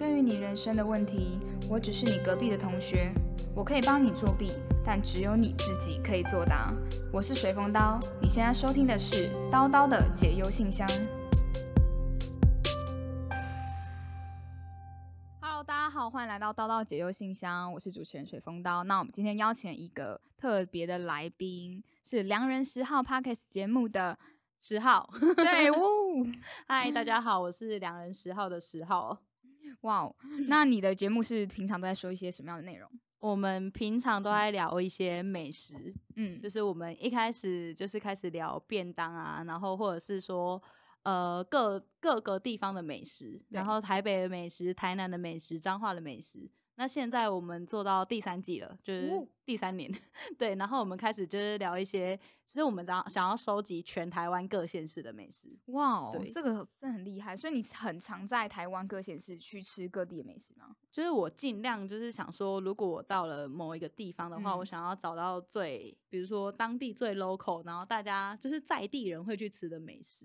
[0.00, 1.38] 对于你人生的问题，
[1.68, 3.12] 我只是你隔壁的同学，
[3.54, 4.50] 我可以帮你作弊，
[4.82, 6.72] 但只有你自己可以作答。
[7.12, 10.88] 我是随风刀，你现在收听的是叨叨的解忧信箱。
[15.38, 18.82] Hello，大家好，欢迎来到叨叨解忧信箱，我是主持人水风刀。
[18.84, 24.18] 那我们今天邀请一个特别的来宾，是良人十号 Podcast 节目的
[24.62, 25.10] 十号。
[25.36, 26.26] 对， 呜，
[26.66, 29.18] 嗨，大家好，我是良人十号的十号。
[29.82, 30.14] 哇哦，
[30.48, 32.90] 那你的节目是平常都在说一些什么样的内容？
[33.20, 40.62] 我们平常都在聊一些美食，嗯，就是我们一开始就是开始聊便当啊，然后或者是说
[41.02, 46.50] 呃各各个地方的美食，然后台北的美食、台南的美食、彰化的美食。
[46.80, 49.92] 那现在我们做到第三季了，就是第三年，
[50.38, 50.54] 对。
[50.54, 55.46] 然后我们开始就是聊一些，其实我们想想要收集全台湾各县市的美食。
[55.66, 57.36] 哇哦，这个是很厉害。
[57.36, 60.74] 所以你很常在台湾各县市去吃各地的美食吗？
[60.90, 70.24] 就是我尽量就是想说，如果我到了某一个地方的话，我想要找到最，比如说当地最 local，然后大家就是在地人会去吃的美食，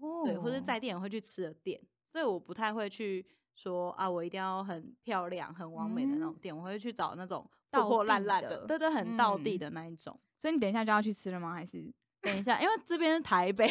[0.00, 1.80] 哦，对，或者在地人会去吃的店。
[2.08, 3.24] 所以我不太会去。
[3.54, 10.18] 说啊，我一定要很漂亮、很完美的那种店，我会去找那种破破烂烂的，对对，很道地的那一种。
[10.38, 11.54] 所以你等一下就要去吃了吗？
[11.54, 12.60] 还是等一下？
[12.60, 13.68] 因为这边是台北，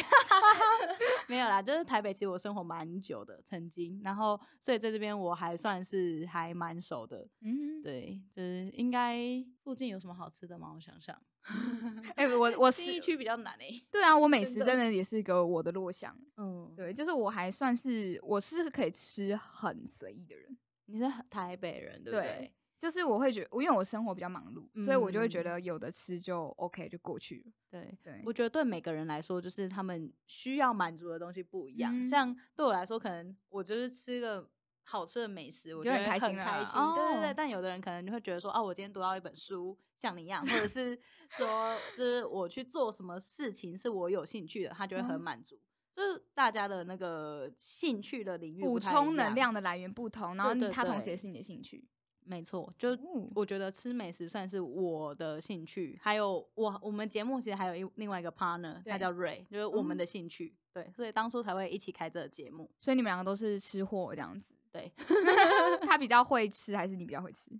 [1.26, 2.12] 没有啦，就是台北。
[2.12, 7.26] 其实我生活蛮久的，曾经，然后所以在这边我还算是还蛮熟的。
[7.40, 9.18] 嗯，对，就是应该
[9.64, 10.72] 附近有什么好吃的吗？
[10.74, 11.18] 我想想。
[12.14, 13.82] 哎，我我新一区比较难哎。
[13.90, 16.16] 对啊，我 美食真的也是一个我的弱项。
[16.36, 20.56] 嗯，对，就是我还算是我是可以吃很随意的人。
[20.86, 22.52] 你是台北人对不对？
[22.82, 27.52] 就是我会觉得，因为我生活比较忙碌，所以我就会觉得有的吃就 OK 就过去了。
[27.70, 32.04] 对对，我觉得对每个人来说，就是他们需要满足的东西不一样。
[32.04, 34.50] 像对我来说，可能我就是吃个。
[34.84, 36.30] 好吃的美食，我觉得很开心。
[36.34, 40.98] 对对对，但有的人可能就会觉得说，哦，我今天读到一本书，像你一样，或者是
[41.30, 45.56] 说，就是我去做什么事情是我有兴趣的，他就会很满足。
[45.94, 51.86] 就是大家的那个兴趣的领域，补充能量的来源不同，然后它同时也是你的兴趣。
[52.24, 52.96] 没错，就
[53.34, 55.98] 我觉得吃美食算是我的兴趣。
[56.02, 60.54] 还有我我们节目其实还有一另外一个 partner，他叫 Ray，，就是我们的兴趣。
[60.72, 62.70] 对，所以当初才会一起开这个节目。
[62.80, 64.54] 所以你们两个都是吃货这样子。
[64.70, 64.90] 对，
[65.82, 67.50] 他比较会吃，还是你比较会吃？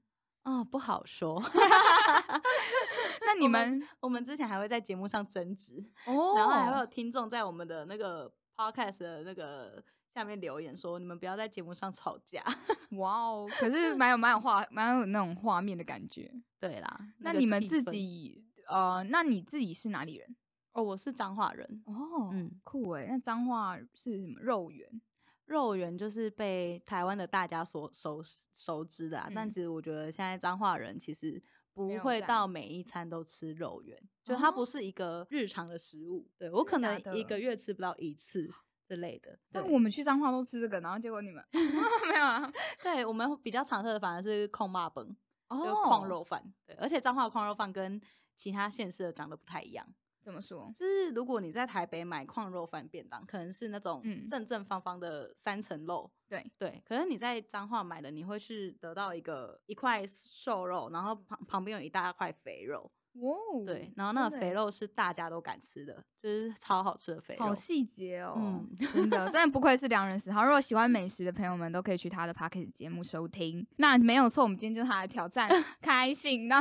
[0.45, 1.39] 啊， 不好说。
[3.21, 9.83] 那你们，我们之前还会在节目上争执哦，然后还会有听众在我们的那个 podcast 的那个
[10.15, 12.43] 下面留言说：“你们不要在节目上吵架。
[12.99, 16.31] ”哇哦，可是蛮有蛮有画，蛮有那种画面的感觉。
[16.61, 20.37] 对啦，那你们自己，呃，那你自己是哪里人？
[20.73, 21.83] 哦，我是彰化人。
[21.87, 23.07] 哦，嗯，酷哎。
[23.09, 25.01] 那彰化是什么肉圆？
[25.47, 28.23] 肉圆就是被台湾的大家所熟
[28.55, 31.43] 熟知的啊，但其实我觉得现在彰化人其实
[31.75, 36.31] 不会到每一餐都吃肉圆，就它不是一个日常的食物。
[36.39, 38.51] 对我可能一个月吃不到一次
[38.93, 39.39] 之类的。
[39.51, 42.53] 但我们去彰化都吃这个，然后结果你们 没有啊？
[42.83, 45.09] 对我们比较常喝的反而是控骂崩，
[45.49, 46.43] 就矿肉饭。
[46.67, 47.99] 对，而且彰化的矿肉饭跟
[48.37, 49.87] 其他县市的长得不太一样。
[50.23, 50.73] 怎么说？
[50.79, 56.83] 就是如果你在台北买矿肉饭便当，可能是那种正正方方的三层肉，对对。
[56.85, 62.93] 可是你在彰化买的，你会是得到一个一块瘦肉，然后旁旁边有一大块肥肉。
[63.15, 67.45] 哦，对，然后那个肥肉是大家都敢吃的，就是超好吃的肥肉。
[67.45, 70.43] 好细节哦，嗯，真的，真的不愧是良人十号。
[70.43, 73.67] 如果喜欢美食的朋友们，都可以去他的 p o c k e t 节目收听。
[73.77, 75.49] 那没有错，我们今天就他来挑战
[75.83, 76.49] 开心。
[76.49, 76.59] 那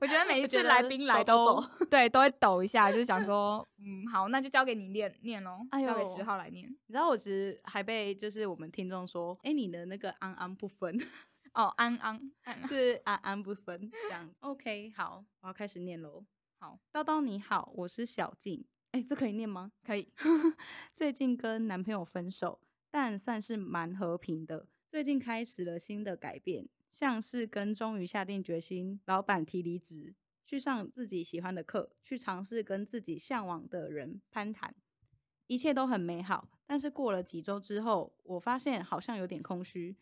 [0.00, 6.68] 我觉得每一次来宾来都对都会抖一下，就是想说，嗯，好，那就交给你念念喽，交给十号来念。
[6.68, 10.96] 你知道我其实还被就是我们听众说，哎，你的那个安安不分。
[11.52, 12.30] 哦，安安
[12.68, 14.32] 是安安不分这样。
[14.40, 16.24] OK，好，我要开始念喽。
[16.58, 18.64] 好，叨叨你好，我是小静。
[18.92, 19.72] 哎，这可以念吗？
[19.84, 20.12] 可以。
[20.94, 24.68] 最近跟男朋友分手，但算是蛮和平的。
[24.88, 30.14] 最近开始了新的改变，像是跟终于下定决心，老板提离职，
[30.46, 34.72] 去上自己喜欢的课，去尝试跟自己向往的人攀谈，
[35.48, 36.48] 一切都很美好。
[36.64, 39.96] 但是过了几周之后，我发现好像有点空虚。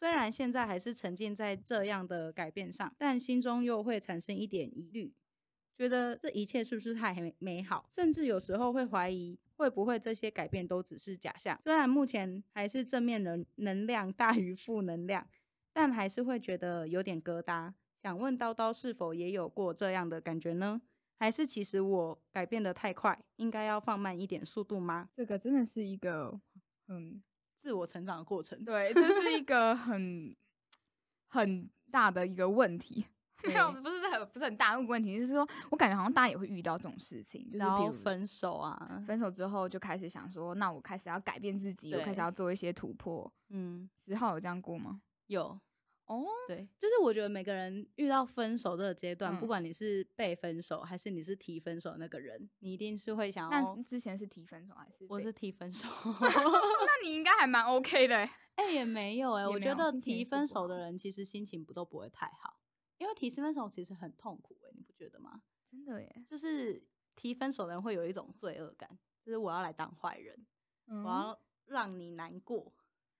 [0.00, 5.12] 虽然现在还是沉浸在这样的改变上，但心中又会产生一点疑虑，
[5.76, 7.88] 觉得这一切是不是太美好？
[7.92, 11.60] 甚至有时候会怀疑，会不会这些改变都只是假象？
[11.64, 15.26] 虽然目前还是正面能能量大于负能量，
[15.72, 17.74] 但还是会觉得有点疙瘩。
[18.00, 20.80] 想问叨叨是否也有过这样的感觉呢？
[21.18, 25.08] 还是其实我改变的太快，应该要放慢一点速度吗？
[25.16, 26.40] 这个真的是一个
[26.86, 27.20] 嗯。
[27.68, 28.64] 自自我成长的过程。
[28.64, 30.34] 对，这是一个很
[31.26, 33.04] 很大的一个问题。
[33.44, 43.30] 没有， 不是很不是很大的问题，就是说我感觉好像大家也会遇到这种事情，就是然后分手啊，分手之后就开始想说，那我开始要改变自己，我开始要做一些突破。
[43.50, 45.02] 嗯，十号有这样过吗？
[45.26, 45.60] 有
[46.08, 53.76] 哦，对，就是我觉得每个人遇到分手这个阶段，嗯不管你是被分手还是你是提分手的那个人，你一定是会想那要。
[53.82, 55.14] 之前是提分手还是被？
[55.14, 55.86] 我是提分手，
[56.20, 58.30] 那你应该还蛮 OK 的欸。
[58.54, 62.58] 哎、也没有哎、也没我觉得心情提分不手的人其实心情不都不会太好，
[62.96, 65.42] 因为提分手其实很痛苦哎、你不觉得吗？
[65.70, 66.82] 真的耶，就是
[67.14, 70.46] 提分手的人会有一种罪恶感，就是我要来当坏人，
[70.86, 72.72] 嗯我要让你难过。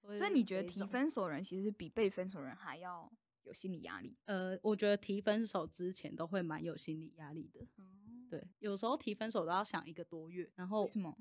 [0.03, 0.83] 所以你觉得提？
[0.85, 3.11] 分手人其实比被分手人还要
[3.43, 4.17] 有心理压力？
[4.27, 7.67] 呃，我觉得提分手之前都会蛮有心理压力的。
[7.75, 11.17] 对，对，有时候提分手都要想一个多月，然后为什么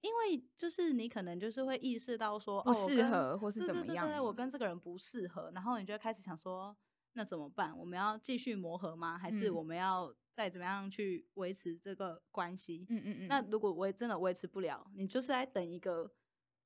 [0.00, 6.74] 因为就是你可能就是会意识到说不哦适合或是怎么样对对对，我跟这个人不适合，然后你就开始想说，
[7.12, 7.76] 那怎么办？
[7.76, 9.18] 我们要继续磨合吗？
[9.18, 12.86] 还是嗯我们要再怎么样去维持这个关系？
[12.88, 16.10] 嗯嗯嗯，那如果我也真的维持不了，你就是在等一个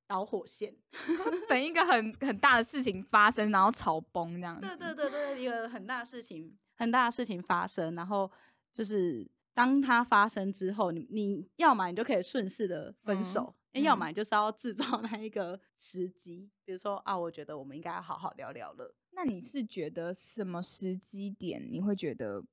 [0.07, 0.75] 导火线。
[1.49, 4.67] 等一个很很大的事情发生，然后吵崩这样子。
[4.67, 8.29] 对对对对，一个很大的事情，很大的事情发生，然后
[8.73, 18.95] 就是当它发生之后，你你要么你就可以顺势的分嗯手，诶要嗯么你就是要制造那一个时机，比如说啊，我觉得我们应该要好好聊聊了。
[19.11, 22.43] 那你是觉得什么时机点你会觉得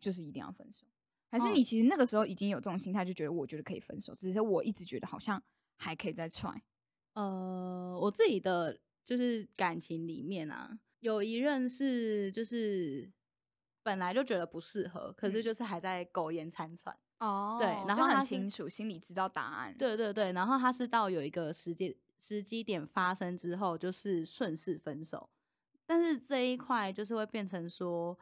[0.00, 0.86] 就是一定要分手，
[1.30, 5.42] 还是哦你其实那个时候已经有这种心态，就觉得我觉得可以分手，只是我一直觉得好像
[5.76, 6.60] 还可以再 try。
[7.14, 13.12] 呃，我自己的就是感情里面啊，有一任是就是
[13.82, 16.96] 本来就觉得不适合，可是嗯就是还在苟延残喘。
[17.18, 25.28] 哦对然后很清楚，心里知道答案。，对对对，然后他是到有一个时间时机点发生之后，就是顺势分手。
[25.86, 28.18] 但是这一块就是会变成说，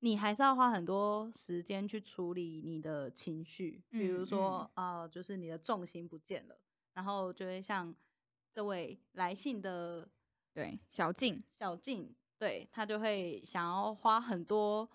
[0.00, 6.58] 你还是要花很多时间去处理你的情绪，比如嗯说啊、呃就是你的重心不见了，
[6.94, 7.94] 然后就会像
[8.52, 10.08] 这位来信的
[10.52, 14.88] 对，小静，小静，对他就会想要花很多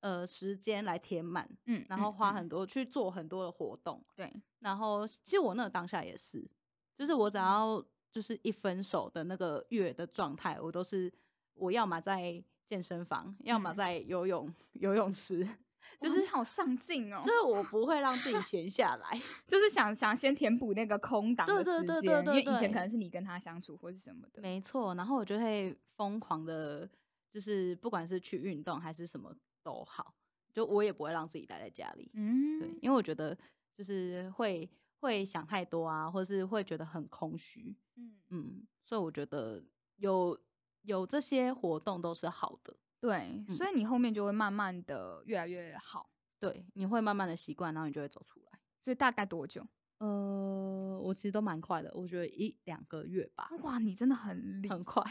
[0.00, 4.02] 呃时间来填满，嗯，然后花很多、去做很多的活动。
[4.14, 6.48] 对，然后其实我那个当下也是，
[6.96, 7.40] 就是我只嗯。
[7.40, 11.12] 要就是一分手的那个月的状态，我都是
[11.54, 13.76] 我要么在健身房，要么嗯。
[13.76, 15.48] 在游泳游泳池，
[15.98, 19.20] 就是好上进哦就，是我不会让自己闲下来。
[19.46, 24.42] 就是想想先填补那个空档的时间，因为以前可能是你跟他相处或是什么的。
[24.42, 26.88] 没错，然后我就会疯狂的，
[27.30, 30.14] 就是不管是去运动还是什么都好，
[30.52, 32.10] 就我也不会让自己待在家里。
[32.14, 33.36] 嗯，对，因为我觉得
[33.74, 34.68] 就是会
[35.00, 37.74] 会想太多啊，或是会觉得很空虚。
[37.96, 39.62] 嗯，嗯，所以我觉得
[39.96, 40.38] 有
[40.82, 46.10] 有这些活动都是好的，对，嗯所以你后面就会慢慢的越来越好。
[46.38, 48.58] 对，你会慢慢的习惯，然后你就会走出来。
[48.82, 49.66] 所以大概多久？
[49.98, 55.02] 呃，我其实都蛮快的，我觉得一两个月吧，哇，你真的很厉很快，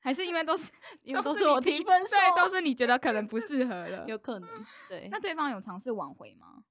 [0.00, 0.70] 还是因为都是
[1.02, 4.04] 因为都是是我提分手，对，都是你觉得可能不 适合的。
[4.06, 4.48] 有可能。
[4.88, 6.64] 对，那对方有尝试挽回吗？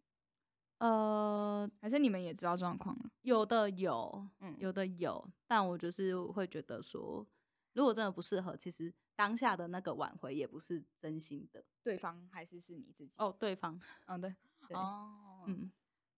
[0.77, 3.09] 呃，还是你们也知道状况了？
[3.23, 7.25] 有的有，嗯有的有，但我就是会觉得说，
[7.73, 11.63] 如果真的不适合，其实当下的那个挽回也不是真心的。
[11.83, 13.13] 对方还是是你自己？
[13.17, 14.35] 哦，对方，嗯，对，
[14.67, 15.71] 对哦，嗯，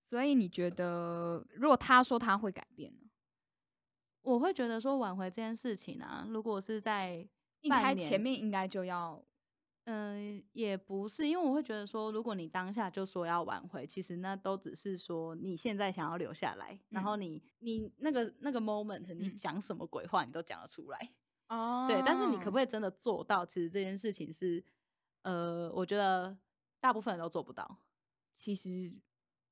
[0.06, 3.10] 所以你觉得，如果他说他会改变呢？
[4.22, 7.28] 我会觉得说挽回这件事情啊，如果是在
[7.62, 9.24] 一开前面应该就要，
[9.86, 21.14] 嗯，也不是，因为我会觉得说，如果你当下就说要挽回，其实那都只是说你现在想要留下来，然后你你那个那个 moment，你嗯讲什么鬼话你都讲得出来，
[21.52, 22.02] 哦对。
[22.06, 23.46] 但是你可不可以真的做到？
[23.46, 24.64] 其实这件事情是，
[25.22, 26.38] 呃，我觉得
[26.80, 27.78] 大部分人都做不到，
[28.36, 28.92] 其实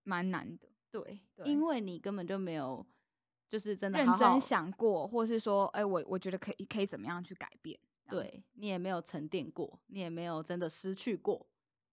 [0.03, 0.67] 蛮难的。
[0.91, 2.83] 对，对因为你根本就没有，
[3.47, 7.79] 就是真的认真想过，或是说，哎、我我觉得可以可以怎么样去改变？
[8.09, 11.47] 对你也没有沉淀过，你也没有真的失去过，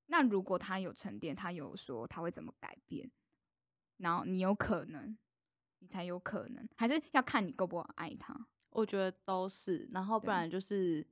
[0.06, 3.10] 那如果他有沉淀，他有说他会怎么改变，
[3.98, 5.18] 然后你有可能，
[5.80, 8.46] 你才有可能，还是要看你够不够爱他。
[8.76, 11.06] 我觉得都是，然后不然就是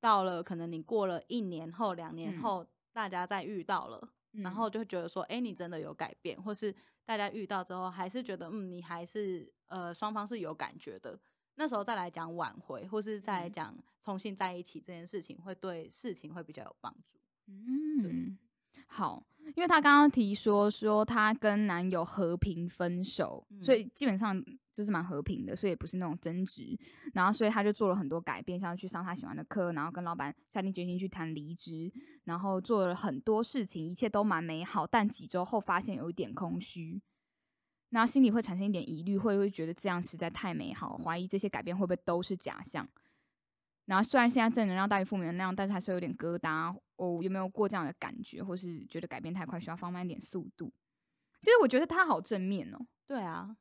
[0.00, 2.42] 到了可能你过了一年后、两年嗯。
[2.42, 11.18] 后，大家再遇到了，然后就会觉得说，哎、你真的有改变，或是大家遇到之后还是觉得，嗯，你还是呃双方是有感觉的，
[11.54, 13.52] 那时候再来讲挽回，或是再来嗯。
[13.52, 17.18] 讲重新在一起这件事情，会对事情会比较有帮助。
[17.48, 18.38] 嗯，
[18.86, 23.78] 好，因为她刚刚提说说她跟男友和平分手，所嗯。
[23.78, 24.42] 以基本上
[24.76, 26.78] 就是蛮和平的，所以也不是那种争执。
[27.14, 31.90] 然后所以他就做了很多改变，像去上他喜欢的课，然后跟老板下定决心去谈离职，
[32.24, 34.86] 然后做了很多事情，一切都蛮美好。
[34.86, 37.00] 但几周后发现有一点空虚，
[37.88, 42.86] 然后心里会产生一点疑虑，会不会觉得这样实在太美好，怀疑这些改变会不会都是假象？
[43.86, 46.76] 然后虽然现在正能量大于负面能量，但是还是有点疙瘩。
[46.96, 50.72] 哦，有没有过这样的感觉，或是觉得改变太快，需要放慢点速度？
[51.40, 52.78] 其实我觉得他好正面哦。
[53.06, 53.54] 对啊，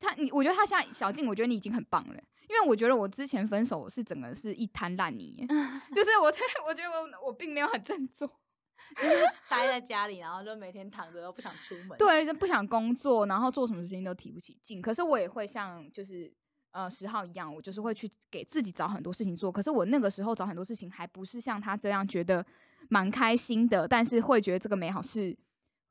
[0.00, 2.14] 他你，我觉得他现在小静，我觉得你已经很棒了。
[2.48, 5.46] 因为我觉得我之前分手是整个是一滩烂泥，
[5.94, 6.26] 就是我，
[6.66, 8.26] 我觉得我我并没有很振作，
[8.96, 11.96] 就是待在家里，然后就每天躺着，都不想出门。
[11.96, 14.82] 对，就不想工作，然后做什么事情都提不起劲。
[14.82, 16.32] 可是我也会像就是
[16.72, 19.52] 呃十号一样，我就是会去给自己找很多事情做。
[19.52, 22.44] 可是我那个时候找很多事情，还不是像他这样觉得。
[22.88, 25.36] 蛮开心的，但是会觉得这个美好是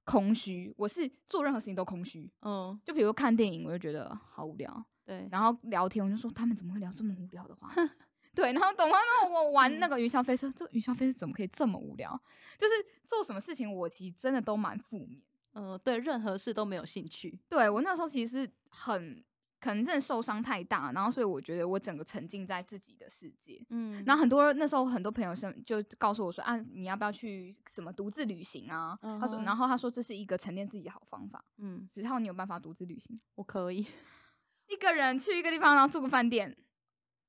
[0.09, 0.73] 空虚。
[0.77, 4.85] 我是做任何事情都空虚，嗯，就比如看电影，我就觉得好无聊。
[5.05, 7.73] 对，然后聊天，我就说他们怎么会聊这么无聊的话？
[8.35, 8.97] 对，然后懂吗？
[8.97, 12.19] 那我玩那个云霄飞车，这个云霄飞车怎么可以这么无聊？
[12.57, 12.73] 就是
[13.03, 15.21] 做什么事情，我其实真的都蛮负面。
[15.53, 17.39] 嗯，对，任何事都没有兴趣。
[17.49, 19.23] 对我那时候其实是很。
[19.59, 28.97] 可能真的受伤太大，然后所以我觉得我整个沉浸在自己的世界，嗯，然后很多那时候很多朋友生就告诉我说啊，你要不要去什么独自旅行啊？
[29.19, 33.85] 他说，然后他说这是一个沉淀自己的好方法，嗯，只要你有办法独自旅行，我可以。
[34.67, 36.55] 一个人去一个地方，然后住个饭店，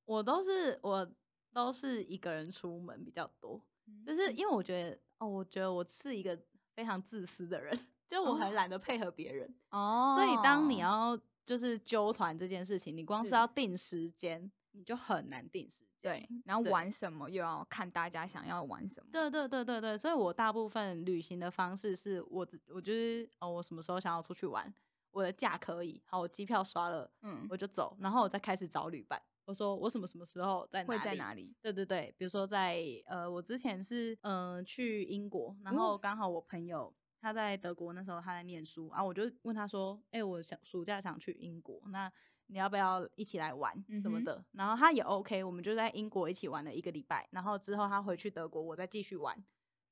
[0.04, 1.10] 我都是我
[1.52, 3.60] 都是一个人出门比较多，
[4.06, 4.30] 就是。
[4.34, 6.38] 因为我觉得哦，我觉得我是一个
[6.76, 7.76] 非常自私的人，
[8.08, 9.52] 就我很懒得配合别人。
[9.70, 10.78] 哦，所以当你。
[10.78, 11.18] 要。
[11.50, 15.88] 就是揪团这件事情，你光是要定时间，你就很难定时间。
[16.00, 19.08] 对，然后玩什么又要看大家想要玩什么。
[19.10, 24.72] 对对对对对，所以我大部分旅行的方式是我，我就是哦，我什么时候想要出去玩，
[25.10, 29.20] 我的假可以，好，我机票刷了，嗯，我就走，然后我再开始找旅伴。
[29.44, 31.52] 我说我什么什么时候在会在哪里？
[31.60, 36.94] 对对对，比如说在呃，我之前是嗯去英国，然后刚好我朋友。
[37.20, 42.10] 他在德国那时候他在念书，然后我就问他说：“哎，我想暑假想去英国，那
[42.46, 43.72] 你要不要一起来玩
[44.02, 49.36] 什么的？”然后他也 OK，我们就在英国一起玩了一个礼拜，然后之后他回去德国，我再继续玩。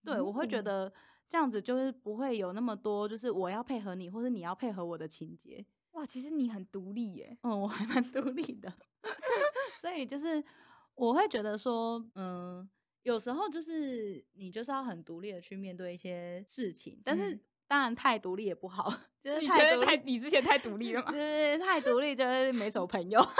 [0.02, 0.90] 对我会觉得
[1.28, 5.66] 这样子就是不会有那么多，就是我要配合你，或者你要配合我的情节。
[5.92, 7.36] 哇，其实你很独立耶。
[7.42, 8.72] 嗯，我还蛮独立的，
[9.80, 10.42] 所以就是
[10.94, 12.68] 我会觉得说，嗯。
[13.02, 23.20] 有时候就是你就是要很独立的去面对一些事情，但是当然太独立也不好， 就是太太你之前太独立了嘛，就是 太独立就是没什么朋友。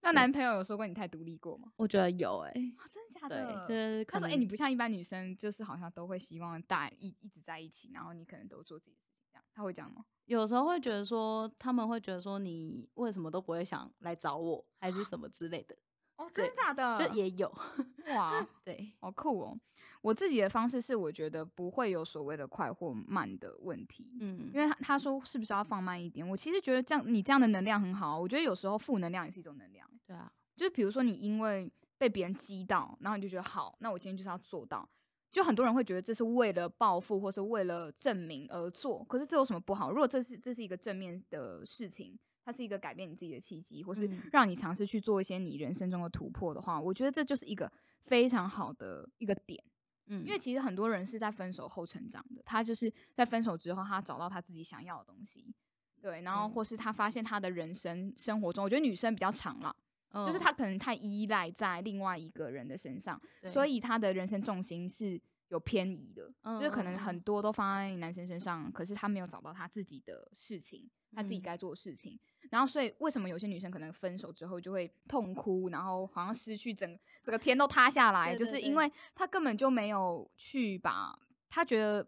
[0.00, 1.70] 那男朋友有说过你太独立过吗？
[1.76, 3.64] 我觉得有哎，真的假的？
[3.68, 10.06] 就是他说哎，你不像一般女生，就是好像都会希望大一一直在一起，然后你可能都做自己的事情，这样他会讲吗？
[10.24, 15.76] 有时候会觉得说他们会觉得说你为什么都不会想来找我，还是什么之类的。
[16.18, 16.98] 哦，真的假的？
[16.98, 17.50] 就也有
[18.14, 19.58] 哇，对，好酷哦！
[20.02, 26.28] 我自己的方式是，我觉得不会有所谓的快或慢的问题，嗯，因为他他说是不是要放慢一点？
[26.28, 28.18] 我其实觉得这样，你这样的能量很好。
[28.18, 34.88] 我觉得有时候负能量也是一种能量，对啊，就是比如说你因为被别人激到，然后你就觉得好，那我今天就是要做到。
[35.30, 39.90] 就很多人会觉得这是为了报复或是为了证明而做，可是这有什么不好？
[39.90, 42.18] 如果这是这是一个正面的事情。
[42.48, 49.62] 它是一个改变你自己的契机，或是让你尝试去做一些你人生中的突破的话，我觉得这就是一个非常好的一个点。
[50.06, 55.54] 嗯，因为其实很多人是在分手后成长的，他就是在分手之后，他找到他自己想要的东西，
[56.00, 59.76] 对，然后或是他发现他的人生生活中，我觉得女生比较长了，
[60.14, 72.18] 就是他可能太依赖在另外一个人的身上，所以他的人生重心是有偏移的，就是可能很多都放在男生身上，可是他没有找到他自己的事情，他自己该做的事情。
[72.50, 82.06] 然后，所以为什么有些女生可能分手之后就会痛哭，然后好像失去整整个天都塌下来，就是因为她根本就没有去把她觉得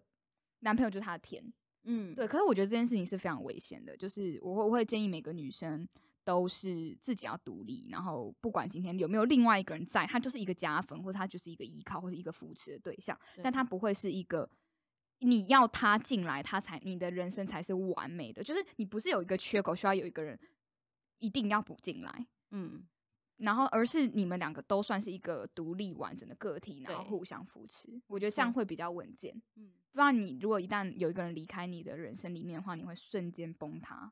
[0.61, 1.53] 男朋友就是她的天，
[1.85, 2.27] 嗯，对。
[2.27, 5.89] 可是我觉得这件事情是非常危险的，就是我会我会建议每个女生
[6.31, 14.49] 都是自己要独立，然后不管今天有没有另外一个人在，他就是一个加分，或者他就是一个依靠或者一个扶持的对象，但他不会是一个。
[15.23, 18.45] 你要他进来，他才你的人生才是完美的。
[18.45, 20.39] 就是你不是有一个缺口，需要有一个人
[21.19, 22.87] 一定要补进来，嗯，
[23.39, 28.01] 然后而是你们两个都算是一个独立完整的个体，然后互相扶持。
[28.07, 29.35] 我觉得这样会比较稳健。
[29.57, 34.11] 嗯，不然你如果一旦有一个人离开你的人生里面的话，你会瞬间崩塌。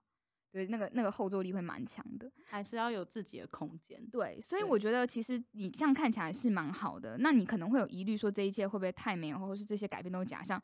[0.50, 4.00] 对，那个那个后坐力会蛮强的，还是要有自己的空间。
[4.10, 7.18] 对，所以我觉得其实你这样看起来是蛮好的。
[7.18, 10.60] 那你可能会有疑虑，说这一切会不会太美，或者是这些改变都是假象？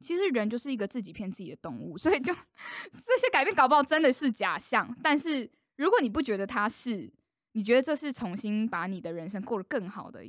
[0.00, 2.32] 其实人就是一个自己骗自己的动物，所以就
[2.92, 4.94] 这些改变搞不好真的是假象。
[5.02, 7.10] 但是如果你不觉得它是，
[7.52, 10.22] 你觉得这是重新把你的人生过得更好的、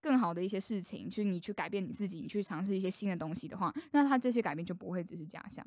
[0.00, 5.64] 更好的一些事情，就是你去改变你自己，你去尝试一些新的东西的话，那它这些改变就不会只是假象。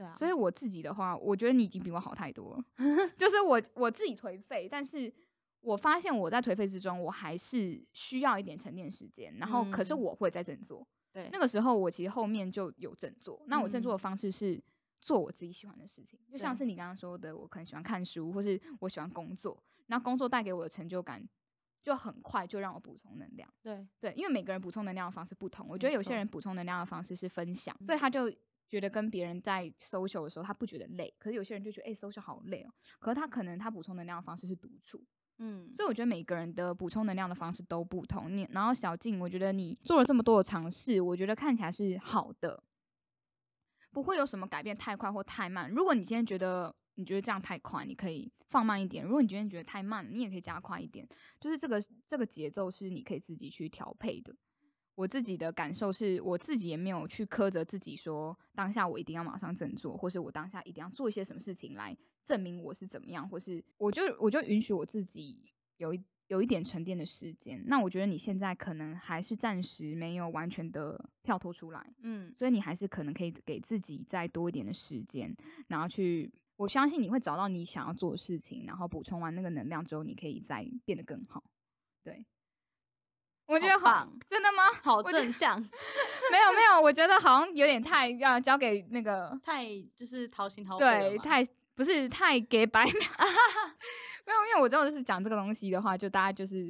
[0.00, 2.64] 对啊，所以我自己的话，我觉得你已经比我好太多了。
[3.18, 5.12] 就是我我自己颓废，但是
[5.60, 9.36] 我发现我在颓废之中，我还是需要一点沉淀时间。
[9.36, 10.88] 然后，可是嗯我会在振作。
[11.12, 13.42] 对那个时候，我其实后面就有振作。
[13.46, 14.58] 那我振作的嗯方式是
[15.02, 19.62] 做我自己喜欢的事情，就像是你刚刚说的，我可能喜欢看书，或是我喜欢工作。
[19.88, 21.22] 那工作带给我的成就感，
[21.82, 23.52] 就很快就让我补充能量。
[23.60, 28.32] 对，对，因为每个人补充能量的方式不同，我觉得有些人补充能量的方式是分享，所以他就
[28.70, 31.12] 觉得跟别人在 social 的时候，他不觉得累。
[31.18, 32.72] 可是有些人就觉得，哎、s o c i a l 好累哦。
[33.00, 35.04] 可是他可能他补充能量的方式是独处，
[35.38, 38.34] 嗯，所以我觉得每个人的补充能量的方式都不同。
[38.34, 42.62] 你然后小静，我觉得你做了这么多的尝试，我觉得看起来是好的，
[43.90, 45.70] 不会有什么改变太快或太慢。
[45.70, 51.08] 如果你今天觉得你觉得这样太快，你可以放慢一点；如果你今天觉得太慢，你也可以加快一点。
[51.40, 54.34] 就是这个这个节奏是你可以自己去调配的。
[54.94, 67.62] 我自己的感受是我自己也没有去苛责自己说当下我一定要马上振作，或是我当下一定要做一些什么事情来证明我是怎么样，或是我就我就允许我自己有一有一点沉淀的时间。
[67.66, 75.34] 那我觉得你现在可能还是暂时没有完全的跳脱出来，嗯，所以你还是可能可以给自己再多一点的时间，
[75.68, 76.32] 然后去。
[76.56, 81.42] 我相信你会找到你想要做的事情，然后补充完那个能量之后，你可以再变得更好。
[82.04, 82.22] 对，
[83.50, 84.62] 我觉得好好真的吗？
[84.82, 85.58] 好正向，
[86.30, 89.64] 没有没有，我觉得好像有点太要交给那个 太
[89.96, 92.84] 就是掏心掏肺对，太不是太给白
[94.26, 96.64] 没有，因为我真的是讲这个东西的话，就大家就是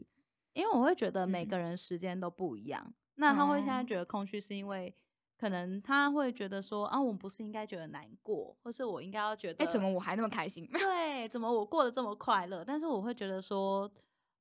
[0.54, 4.94] 因为我会觉得每嗯个人时间都不一样，那他会现在哦觉得空虚，是因为
[5.38, 10.66] 可能他会觉得说啊，我不是应该觉得难过，或是我应该要觉得，哎、怎么我还那么开心？
[10.72, 12.64] 对，怎么我过得这么快乐？
[12.64, 13.90] 但是我会觉得说，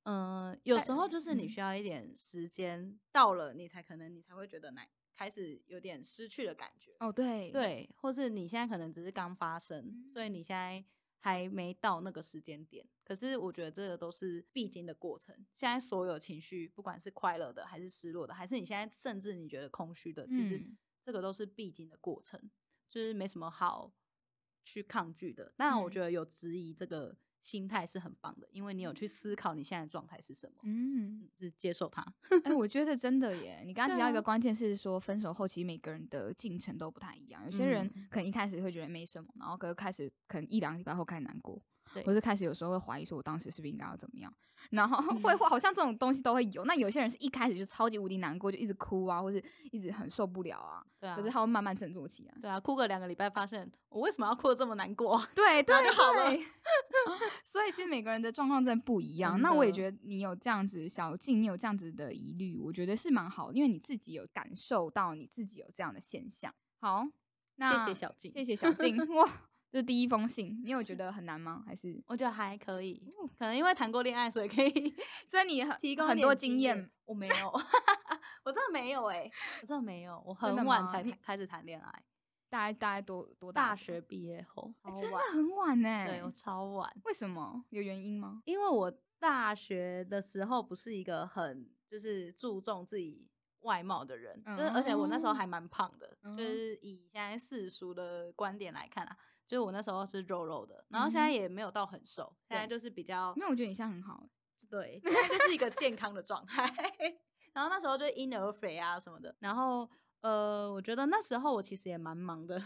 [0.03, 6.96] 嗯、有时候就是你嗯需要一点时间到了，你才可能你才会觉得难，开始有点失去的感觉。
[7.00, 10.83] 哦，对，对，或是你现在可能只是刚发生，所以你现在
[11.20, 12.88] 还没到那个时间点。
[13.03, 15.35] 可是我觉得这个都是必经的过程。
[15.55, 22.40] 现在所有情绪，不管是快乐的，还是失落的，还是你现在甚至你觉得空虚的，其实嗯这个都是必经的过程，
[22.90, 23.92] 就是没什么好
[24.64, 25.53] 去抗拒的。
[25.57, 32.05] 当然，我嗯觉得有质疑这个心态是很棒的，因为你有去思考你现在的状态是什么，嗯，嗯就是接受它。
[32.43, 33.63] 哎、我觉得真的耶。
[33.65, 37.43] 你刚刚提到一个关键是说，分手后其实每个人的进程都不太一样。
[37.45, 41.61] 有些人嗯可能一开始会觉得没什么，然后可是开始可能一两个礼拜后开始难过，
[41.93, 44.33] 对或是开始有时候会怀疑说，我当时是不是应该要怎么样？
[44.70, 46.66] 然后会会好像这种东西都会有。
[46.66, 50.84] 那有些人是一开始就超级无敌难过，就一直哭啊，或是一直很受不了啊。
[51.00, 52.34] 对啊，可是他会慢慢振作起来。
[52.42, 55.22] 对啊，哭个两个礼拜，发现我为什么要哭的这么难过？
[55.34, 56.38] 对对然后就好了
[57.44, 59.42] 所以其实每个人的状况真的不一样。
[59.42, 66.53] 那我也的觉得你有这样子小静，你有这样子的疑虑，我觉得是蛮好，因为你自己有感受到你自己有这样的现象。
[66.79, 67.05] 好，
[67.55, 68.98] 那谢小静谢谢小静。
[69.16, 69.27] 哇，
[69.72, 71.64] 这第一封信，你有觉得很难吗？
[71.66, 73.01] 还是我觉得还可以，
[73.38, 74.70] 可能因为谈过恋爱，所以可以
[75.27, 76.92] 所以你很 提供很多点经经验？。
[77.05, 77.51] 我没有，
[78.46, 79.29] 我真的没有哎、
[79.62, 82.03] 我真的没有，我很晚才谈开始谈恋爱，
[82.50, 87.64] 大概大概多多大学毕业后，哎真的很晚呢、对我超晚，为什么？
[87.70, 88.42] 有原因吗？
[88.46, 93.27] 因为我大学的时候不是一个很就是注重自己
[93.62, 99.18] 外貌的人，就是而且我那时候嗯还蛮胖的，嗯就是以现在世俗的观点来看啊，
[99.50, 104.29] 就是我那时候是肉肉的，然后现在嗯也没有到很瘦，现在就是比较没有，我觉得你现在很好。
[104.70, 106.64] 对，现在就是一个健康的状态。
[107.51, 109.90] 然后那时候就婴儿肥啊什么的，然后
[110.22, 112.62] 呃，我觉得那时候我其实也蛮忙的。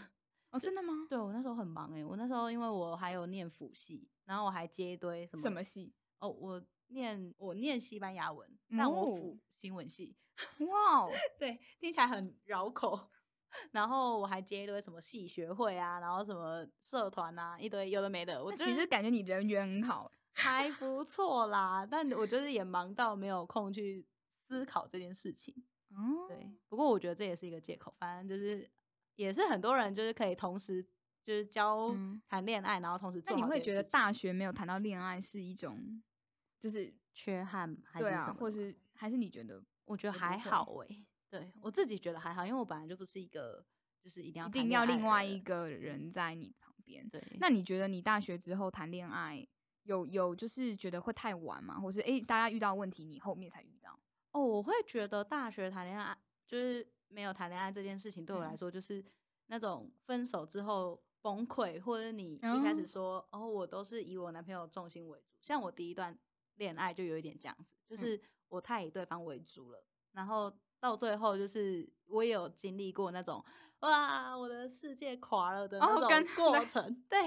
[0.50, 0.92] 哦，真的吗？
[1.08, 5.94] 对我那时候很忙诶、我那时候因为我还有念辅系，然后我还接一堆什么什么系？
[6.18, 10.14] 哦，我念我念西班牙文，但我哦辅新闻系，
[10.68, 13.10] 哇哦， 对，听起来很绕口。
[13.72, 18.42] 然后我还接一堆什么系学会啊，然后什么社团啊，一堆有的没的。
[18.42, 20.10] 我其实感觉你人缘很好。
[20.32, 24.04] 还 不错啦，但我就是也忙到没有空去
[24.48, 25.54] 思考这件事情。
[25.96, 28.68] 嗯，对，不过我觉得这也是一个借口，反正就是
[29.14, 30.82] 也是很多人就是可以同时
[31.22, 36.02] 就是教嗯谈恋爱，然后同时你会觉得大学没有谈到恋爱是一种，
[36.58, 43.64] 就是缺憾还是或是还是你觉得我觉得还会好诶、对我自己觉得还好，因为我本来就不是一个
[44.00, 47.08] 就是一定要一定要另外一个人在你旁边？
[47.08, 49.44] 对，那你觉得你大学之后谈恋爱
[49.82, 51.80] 有有就是觉得会太晚吗？
[51.80, 53.98] 或是诶、大家遇到问题你后面才遇到？
[54.30, 56.16] 哦，我会觉得大学谈恋爱
[56.46, 59.04] 就是没有谈恋爱这件事情对我来嗯说，就是
[59.46, 66.16] 那种分手之后崩溃，或者你一开始说哦，我都是以我男朋友重心为主，像我第一段
[66.56, 70.52] 恋爱就有一点这样子，就是我太以对方为主了，然后
[70.84, 73.42] 到最后就是我也有经历过那种
[73.78, 77.26] 哇，我的世界垮了的那种过程，对，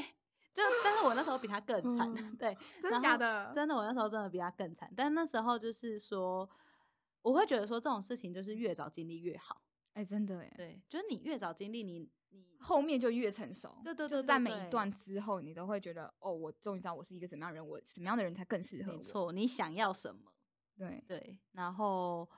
[0.54, 3.52] 就但是我那时候比他更惨，对，真的假的？
[3.56, 6.48] 真的，我那时候真的比他更惨，但那时候就是说，
[7.24, 9.64] 我会觉得说这种事情就是越早经历越好。
[9.94, 13.76] 哎，真的哎，对，就是你越早经历，你你后面就越成熟。
[13.84, 18.94] 对对对，就是在每一段之后，你都会觉得，哦，我终于知道我是一个怎么样人，我什么样的人才更适合。
[18.94, 20.32] 没错，你想要什么？
[20.78, 22.30] 对对，然后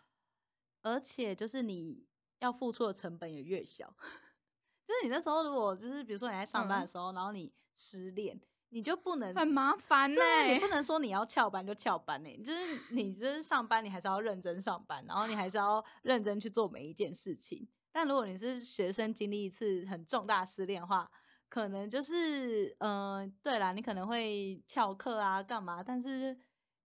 [0.81, 2.05] 而且就是你
[2.39, 3.93] 要付出的成本也越小。
[4.85, 8.39] 就是你那时候，如果就是比如说你在上班的时候，然后你失恋。
[8.71, 17.67] 你就不能很麻烦呢，你不能说你要翘班就翘班呢，就是你就是上班，你还是要认真上班，然后你还是要认真去做每一件事情。
[17.91, 21.09] 但如果你是学生，经历一次很重大失恋的话，
[21.49, 25.81] 可能就是嗯，对啦，你可能会翘课啊，干嘛？
[25.81, 26.37] 但是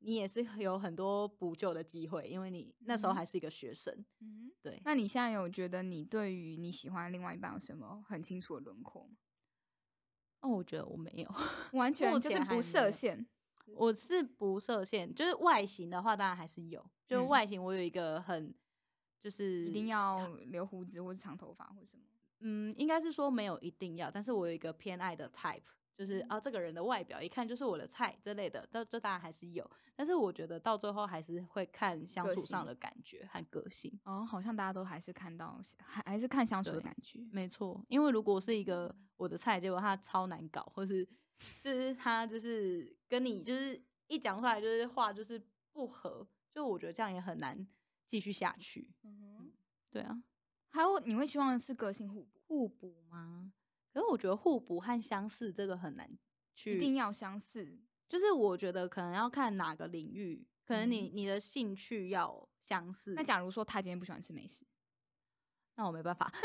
[0.05, 3.93] 你也是有很多补救的机会，因为你那时候还是一个学生。
[4.21, 4.81] 嗯，对。
[4.85, 9.17] 那你现在有觉得你对于你喜欢另外一半有什么很清楚的轮廓吗？
[10.40, 11.35] 哦，我觉得我没有，
[11.73, 13.27] 完全就是不设限。
[13.67, 16.85] 我是不设限，就是外形的话，当然还是有。
[17.07, 18.55] 就外形，我有一个很，
[19.19, 22.05] 就是一定要留胡子或者长头发或什么。
[22.40, 25.62] 嗯，应该是说没有一定要，但是我有一个偏爱的 type。
[25.96, 33.96] 就是啊，这个人的外表一看就是我的菜之类的，这这当然还是有，但是我觉得到最后还是会看相处上的感觉和个性。
[34.04, 37.20] 哦，好像大家都还是看到还还是看相处的感觉。
[37.30, 41.07] 没错，因为如果是一个我的菜，结果他超难搞，或是
[41.62, 45.40] 就是他就是跟你就是一讲出来就是话就是
[45.72, 47.66] 不合，就我觉得这样也很难
[48.09, 48.90] 继续下去。
[49.02, 49.52] 嗯哼，
[49.90, 50.22] 对啊。
[50.70, 53.52] 还有你会希望是个性互补互补吗？
[53.94, 56.11] 可是我觉得互补和相似这个很难
[56.57, 57.78] 去，一定要相似。
[58.09, 63.14] 就是我觉得可能要看哪个领域，可能你你的兴趣要相似。
[63.14, 64.66] 那假如说他今天不喜欢吃美食，
[65.76, 66.33] 那我没办法。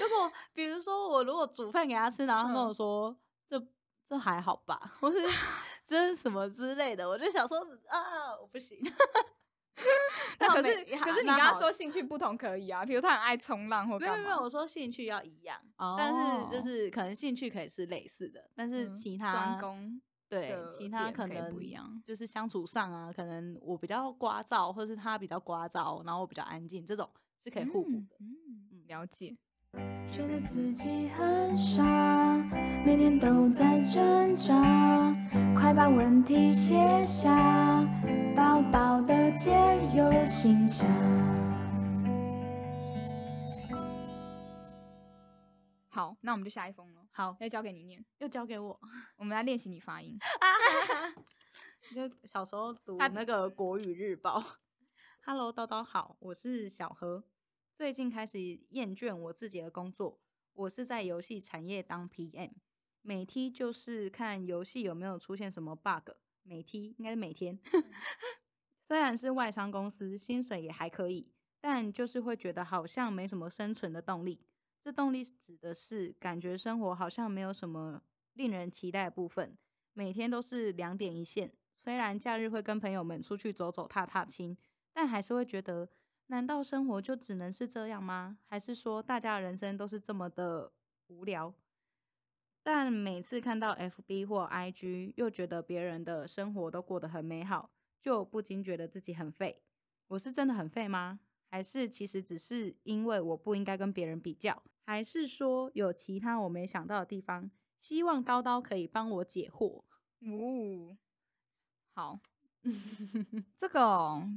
[0.00, 3.14] 如果比如说我如果煮饭给他吃，然后他跟我说
[3.48, 3.58] 这
[4.08, 5.18] 这还好吧，或是
[5.84, 8.78] 这是什么之类的，我就想说啊，我不行。
[10.40, 14.16] 那可是可是你跟他说兴趣不同可以啊，比如他很爱冲浪或干嘛？
[14.16, 15.58] 没有没有，我说兴趣要一样，
[15.96, 27.08] 但是就是可能兴趣可以是类似的，但是其他专攻对其他可能不一样，就是相处上啊，可能我比较聒噪，或是他比较聒噪，然后我比较安静，这种
[27.44, 28.16] 是可以互补的。
[28.20, 29.36] 嗯，了解。
[30.16, 31.82] 觉得自己很傻，
[32.86, 34.54] 每天都在挣扎，
[35.54, 37.36] 快把问题写下，
[38.34, 39.52] 薄薄的解
[39.94, 40.88] 忧信箱。
[45.90, 47.02] 好，那我们就下一封了。
[47.12, 48.80] 好，要交给你念，又交给我，
[49.16, 50.18] 我们来练习你发音。
[51.94, 54.42] 就小时候读那个国语日报。
[55.26, 57.24] Hello，叨叨好，我是小何。
[57.76, 60.18] 最近开始厌倦我自己的工作，
[60.54, 62.52] 我是在游戏产业当 PM，
[63.02, 66.12] 每天就是看游戏有没有出现什么 bug，
[66.42, 67.60] 每天应该是每天。
[68.80, 74.40] 虽然是外商公司，薪水也还可以，但就是会觉得好像没什么生存的动力。
[74.80, 78.00] 这动力指的是感觉生活好像没有什么
[78.32, 79.54] 令人期待的部分，
[79.92, 81.52] 每天都是两点一线。
[81.74, 84.56] 虽然假日会跟朋友们出去走走踏踏青，
[84.94, 85.90] 但还是会觉得。
[86.28, 88.38] 难道生活就只能是这样吗？
[88.46, 90.72] 还是说大家的人生都是这么的
[91.06, 91.54] 无聊？
[92.62, 99.62] 但每次看到 FB 或 IG，又觉得别人的生活都过得很美好，就不禁觉得自己很废。
[100.08, 101.20] 我是真的很废吗？
[101.48, 104.60] 还是其实只是因为我不应该跟别人比较？
[104.84, 107.48] 还是说有其他我没想到的地方？
[107.80, 109.84] 希望刀刀可以帮我解惑。
[110.20, 110.96] 哦，
[111.94, 112.20] 好，
[113.56, 114.28] 这个。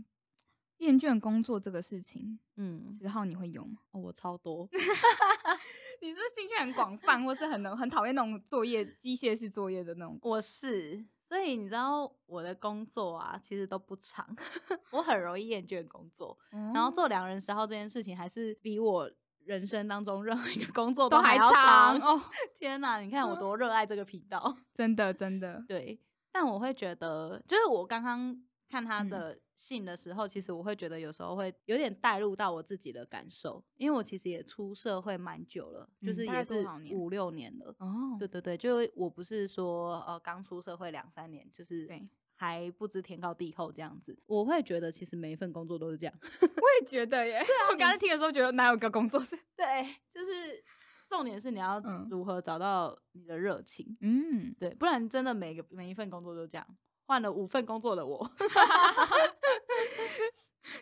[0.80, 3.78] 厌倦工作这个事情，嗯，十号你会有吗？
[3.92, 4.68] 哦，我超多。
[6.02, 10.18] 你是不是兴趣很广泛，或是很能很讨厌那种作业机械式作业的那种？
[10.22, 14.26] 我是，所以你知道我的工作啊，其实都不长，
[14.92, 16.38] 我很容易厌倦工作。
[16.74, 19.12] 然后做两人十号这件事情，还是比我
[19.44, 22.22] 人生当中任何一个工作都还长哦！
[22.58, 26.00] 天哪，你看我多热爱这个频道，真的真的对。
[26.32, 29.38] 但我会觉得，就是我刚刚看他的。
[29.60, 37.76] 信的时候，其实我会觉得有时候会有点带入到我自己的感受，因为我其实也出社会蛮久了，就是也是五六年了。
[37.80, 41.88] 哦，对对对，就我不是说呃刚出社会两三年，就是
[42.36, 44.18] 还不知天高地厚这样子。
[44.26, 46.16] 我会觉得其实每一份工作都是这样。
[46.42, 47.34] 我也觉得耶。
[47.46, 49.38] 对啊，我刚才听的时候觉得哪有个工作是？
[49.58, 50.64] 对，就是
[51.10, 53.98] 重点是你要嗯如何找到你的热情。
[54.00, 56.66] 嗯，对，不然真的每个每一份工作都这样。
[57.06, 58.24] 换了五份工作的我，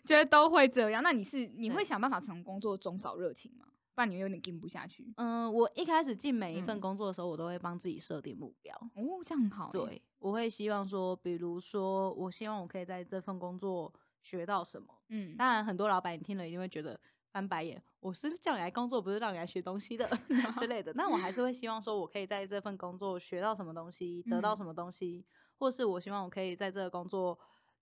[0.06, 1.02] 觉得都会这样。
[1.04, 3.66] 那你是你会想办法从工作中找热情吗？
[3.96, 5.12] 不然你有点跟不下去。
[5.18, 8.76] 嗯，我一开始进每一份嗯工作的时候，我都会帮自己设定目标。
[8.94, 9.80] 哦，这样好耶。
[9.80, 14.88] 对，我会希望说，比如说，我希望我可以在这份工作学到什么。
[15.10, 17.00] 嗯，当然，很多老板你听了一定会觉得
[17.32, 20.08] 翻白眼，我是叫你来工作，不是让你来学东西的
[20.60, 20.94] 之类的。
[20.94, 25.26] 但我还是会希望说，我可以在这份工作学到什么东西，得到嗯什么东西，
[25.58, 27.36] 或是我希望我可以在这个工作，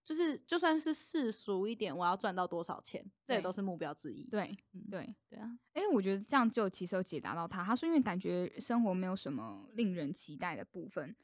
[0.05, 4.23] 就是就算是世俗一点，我要赚到多少钱，这也对都是目标之一。
[4.29, 5.15] 对嗯对。
[5.27, 7.63] 对啊，哎、我觉得这样就其实有解答到他。
[7.63, 11.15] 他说，因为感觉生活没有什么令人期待的部分，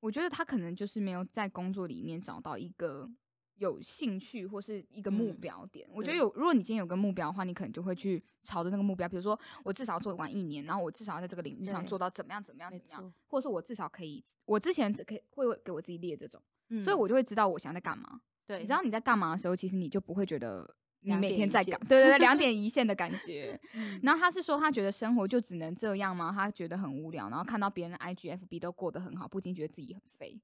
[0.00, 3.10] 我觉得他可能就是没有在工作里面找到一个
[3.58, 5.88] 有兴趣或是一个目嗯标点。
[5.92, 16.40] 我觉得有，如果你今天有个目标的话，你可能就会去朝着那个目标，比如说我至少要做完一年，然后我至少要在这个领域上做到怎么样怎么样怎么样，或者是我至少可以，我之前只可以会给我自己列这种，
[16.70, 18.20] 嗯所以我就会知道我想在在干嘛。
[18.46, 23.58] 对，你知道你在干嘛的时候，其实你就不会觉得你每天在干线，对对对，两点 一线的感觉。
[23.74, 26.32] 嗯然后他是说，他觉得生活就只能这样吗？
[26.34, 30.40] 他觉得很无聊，然后看到别人的 IG、FB 都过得很好，不禁觉得自己很废。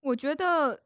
[0.00, 0.82] 我觉得，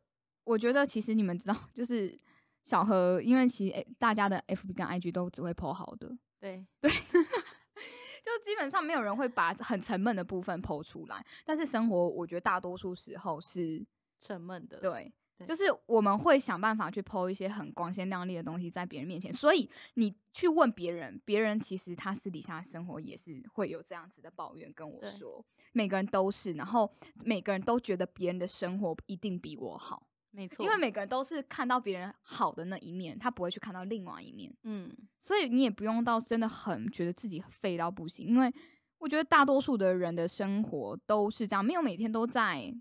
[0.46, 2.18] 我觉得其实你们知道，就是
[2.62, 6.64] 小何，因为其实、诶大家的 FB 跟 IG 都只会 po 好的，对。
[6.80, 6.90] 对
[8.26, 11.24] 就基本上没有人会把很沉闷的部分 po 出来。
[11.44, 13.84] 但是生活，我觉得大多数时候是
[14.20, 15.54] 沉闷的，对，对就。
[15.54, 25.10] 是我们会想办法去剖一些很光鲜亮丽的东西在别人面前，所以你去问别人，别人其实他私底下生活也是会有这样子的抱怨跟我对。
[25.12, 26.92] 说，每个人都是，然后
[27.24, 38.52] 每个人都觉得别人的生活一定比我好，没错，因为每个人都是看到别人好的那一面，他不会去看到另外一面，嗯所以你也不用到真的很觉得自己废到不行，因为
[38.98, 42.74] 我觉得大多数的人的生活都是这样，没有每天都在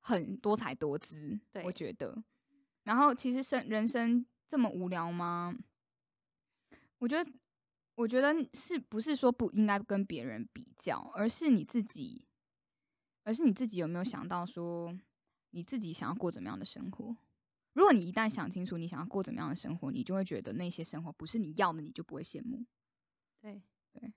[0.00, 1.38] 很多彩多姿。
[1.64, 2.22] 我觉得，
[2.82, 5.54] 然后其实生人生这么无聊吗？
[6.98, 7.30] 我觉得，
[7.94, 12.26] 我觉得是不是说不应该跟别人比较，而是你自己，
[13.24, 14.94] 而是你自己有没有想到说
[15.54, 17.16] 你自己想要过怎么样的生活？
[17.74, 22.64] 如果你一旦想清楚你想要过怎么样的生活，你就会觉得那些生活不是你要的，你就不会羡慕。
[23.40, 23.62] 对
[23.92, 24.12] 对。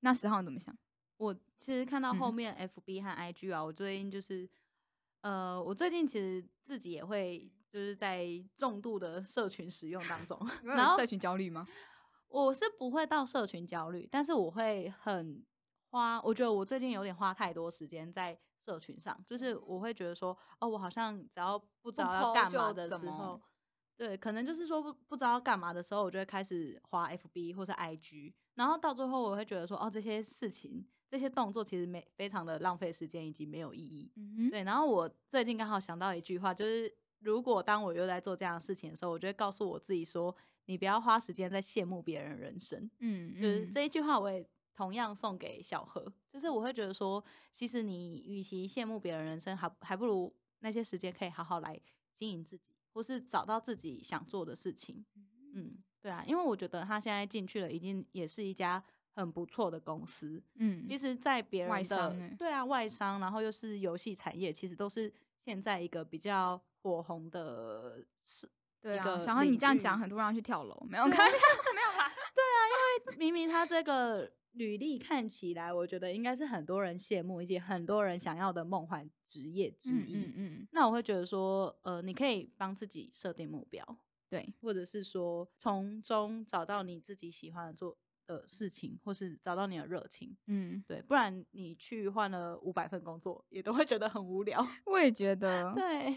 [0.00, 0.76] 那十号你怎么想？
[1.16, 4.48] 我其实看到后嗯面 FB 和 IG 啊，我最近就是，
[5.22, 8.26] 呃，我最近其实自己也会就是在
[8.56, 11.66] 重度的社群使用当中， 然后然后社群焦虑吗？
[12.28, 15.42] 我是不会到社群焦虑，但是我会很
[15.90, 23.40] 花，我觉得我最近有点花太多时间在社群上，就是我会觉得说，哦，我好像只要不知道要干嘛的时候，
[23.96, 40.34] 对，可能就是说不不知道要干嘛的时候，我就会开始滑 FB 或是 IG，然后到最后我会觉得说，哦，这些事情这些动作其实没非常的浪费时间以及没有意义，嗯对，然后我最近刚好想到一句话，就是如果当我又在做这样的事情的时候，我就会告诉我自己说，
[40.66, 42.90] 你不要花时间在羡慕别人人生。
[42.98, 44.46] 嗯，就是嗯这一句话，我也
[44.78, 46.00] 同样送给小何。
[46.32, 51.76] 就是我会觉得说，其实你与其羡慕别人人生，还还不如那些时间可以好好来
[52.14, 55.04] 经营自己，或是找到自己想做的事情。
[55.52, 60.40] 嗯，对啊，因为我觉得他现在进去了，已经也是一家很不错的公司。
[60.54, 65.12] 嗯，其实，在别外人的对啊外商，然后又是游戏产业，其实都是
[65.44, 68.48] 现在一个比较火红的是。
[68.80, 72.14] 对啊，一个想要你这样讲，很多人要去跳楼，没有对 啊开玩笑没有啦。
[73.16, 80.16] 明明他这个履历看起来，我觉得应该是很多人羡慕，以及很多人想要的梦幻职业之嗯一。
[80.16, 90.36] 嗯嗯，那我会觉得说，呃，你可以帮自己设定目标，对，或者是说从中找到你自己喜欢的做的事情，或是找到你的热情。
[90.48, 94.66] 嗯，对，不然你去换了五百份工作，也都会觉得很无聊。
[94.84, 96.14] 我也觉得，对，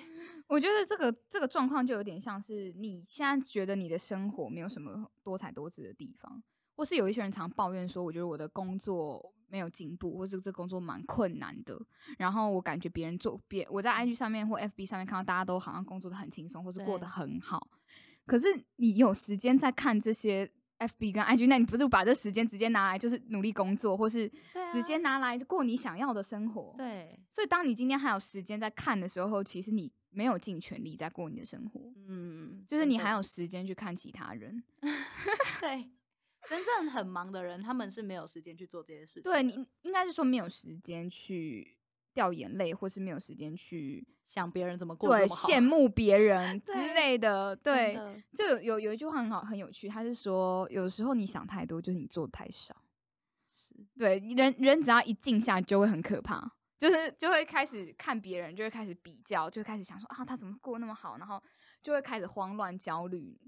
[0.48, 6.44] 我觉得这个这个状况就有点像是你现在觉得你的生活没有什么多彩多姿的地方，
[6.76, 11.80] 或是有一些人常抱怨说，我觉得我的工作没有进步，或是这工作蛮困难的。
[12.18, 17.68] 然后我感觉别人做别我在 IG 上面或 FB 上面看到大家都好像工作的很轻松，或是过得很好，
[18.26, 24.28] 可是你有时间在看这些 FB 跟 IG，那你不是把这时间直接拿来就是努力工作，或是
[24.72, 26.74] 直接啊拿来过你想要的生活？
[26.78, 34.64] 对，所以，当你今天还有时间在看的时候，其实你没有尽全力在过你的生活，嗯，就是你还有时间去看其他人。
[35.62, 35.90] 对。
[36.52, 39.24] 真正很忙的人，他们是没有时间去做这些事情。
[39.24, 41.78] 对你应该是说没有时间去
[42.14, 47.56] 掉眼泪，或是没有时间去想别人怎么过得对羡慕别人 之类的。
[47.56, 52.76] 对，的就有有有一句话很好很有趣，他是说，有时候你想太多，就是你做的太少。
[53.54, 61.42] 是对，人人只要一静下来就会很可怕，就是就会开始看别人，就会开始比较，就会开始想说啊，他怎么过那么好，然后
[61.82, 63.40] 就会开始慌乱焦虑。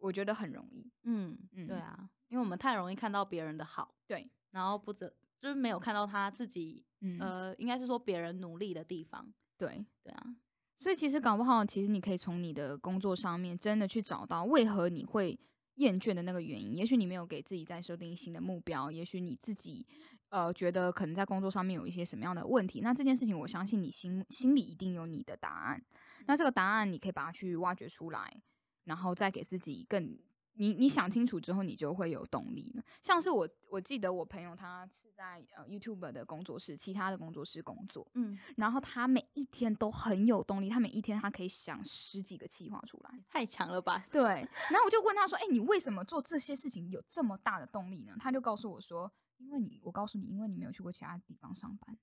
[0.00, 0.88] 我觉得很容易。
[1.02, 9.32] 嗯嗯对啊，因为我们太容易看到别人的好，对，然后不知就是没有看到他自己，嗯，呃，应该是说别人努力的地方。
[9.56, 9.84] 对。
[10.02, 10.36] 对啊，
[10.78, 15.38] 所以其实搞不好，其实你可以从你的工作上面真的去找到为何你会
[15.74, 16.74] 厌倦的那个原因。
[16.76, 19.86] 也许你没有给自己再设定新的目标，也许你自己
[20.28, 22.80] 呃觉得可能在工作上面有一些什么样的问题。
[22.80, 25.82] 那这件事情，我相信你心心里一定有你的答案。
[26.26, 28.42] 那这个答案你可以把它去挖掘出来，
[28.84, 30.18] 然后再给自己更。
[30.58, 32.82] 你你想清楚之后，你就会有动力了。
[33.00, 43.10] 像是我，我记得我朋友他是在呃 YouTube 的工作室，其他的工作室工作，嗯，然后他每一天都很有动力，他每一天他可以想十几个计划出来。
[43.28, 44.04] 太强了吧？
[44.10, 51.96] 对，然后我就问他说：“哎、你为什么做这些事情有这么大的动力呢？”他就告诉我说：“因为你，我告诉你，因为你没有去过其他地方上班，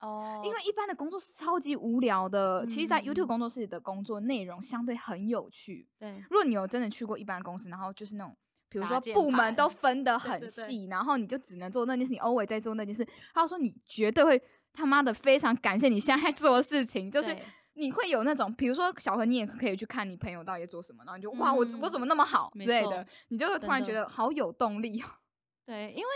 [0.00, 2.64] 哦因为一般的工作是超级无聊的。
[2.66, 5.86] 其实，在嗯 YouTube 工作室的工作内容相对很有趣。
[5.98, 8.36] 对，如果你有真的去过一般的公司，然后就是那种。”
[8.72, 13.04] 比如说部门都 分得对很对对细，然后你就只能做那件事，你 always 在做那件事。
[13.34, 14.40] 他说你绝对会
[14.72, 17.36] 他妈的非常感谢你现在在 做的事情，就是
[17.72, 25.06] 你会有那种，比如说小何，你也可以去看你朋友到底在做什么，然后你就哇，我我嗯怎么那么好之类的，你就会突然觉得好有动力哦。
[25.66, 26.08] 对，因为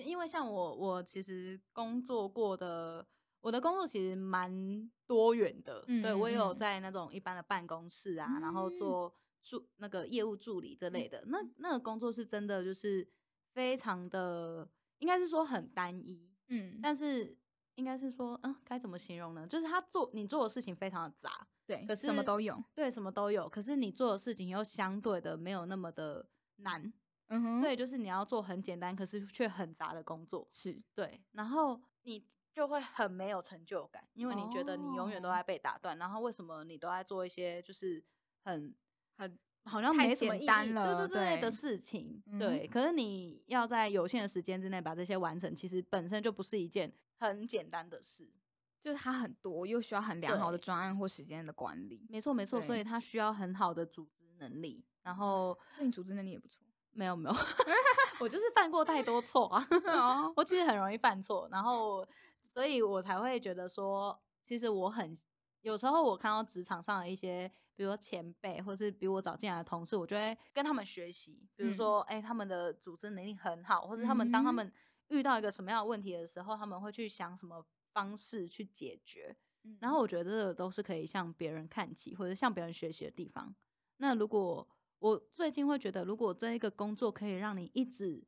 [0.00, 3.06] 因为像我，我其实工作过的，
[3.40, 5.84] 我的工作其实蛮多元的。
[5.88, 11.24] 嗯对我也有嗯在那种一般的办公室啊，然后嗯做助那个业务助理之类的。
[11.26, 13.06] 那那个工作是真的就是
[13.52, 17.36] 非常的，应该是说很单一，嗯，但是
[17.74, 19.46] 应该是说，嗯，该怎么形容呢？
[19.46, 22.62] 就是他做你做的事情非常的杂，对，可是什么都有。
[22.74, 23.48] 对，什么都有。
[23.48, 26.26] 可是你做的事情又相对的没有那么的
[26.56, 26.92] 难，
[27.32, 30.46] 嗯哼，所以就是你要做很简单，可是却很杂的工作。
[30.52, 38.04] 是对，然后你就会很没有成就感，因为你觉得你永远都哦在被打断，然后为什么你都在做一些就是
[38.44, 38.74] 很
[39.16, 42.66] 很好像太没什么意义简单了对对对的事情，嗯对。
[42.66, 48.30] 可是你要在有限的时间之内把这些完成，其实本身就不是一件很简单的事。
[48.82, 52.04] 就是它很多，又需要很良好的专案或时间的管理。
[52.10, 54.84] 没错没错，所以它需要很好的组织能力。
[55.04, 56.61] 然后那你组织能力也不错。
[56.92, 57.36] 没有没有，
[58.20, 59.66] 我就是犯过太多错啊。
[59.86, 62.06] 哦我其实很容易犯错，然后
[62.42, 65.16] 所以我才会觉得说，其实我很
[65.62, 74.72] 有时候我看到职场上的一些，比如说前辈或是比我早进来的同事，我就会跟他们学习，比如嗯说，哎、他们的组织能力很好，或者他们当他嗯们
[75.08, 79.36] 遇到一个什么样的问题的时候，他们会去想什么方式去解决。
[79.78, 83.54] 然后我觉得这个都是可以向别人看齐或者向别人学习的地方。
[83.98, 84.68] 那如果
[85.02, 88.22] 我最近会觉得，如果这一个工作可以让你一直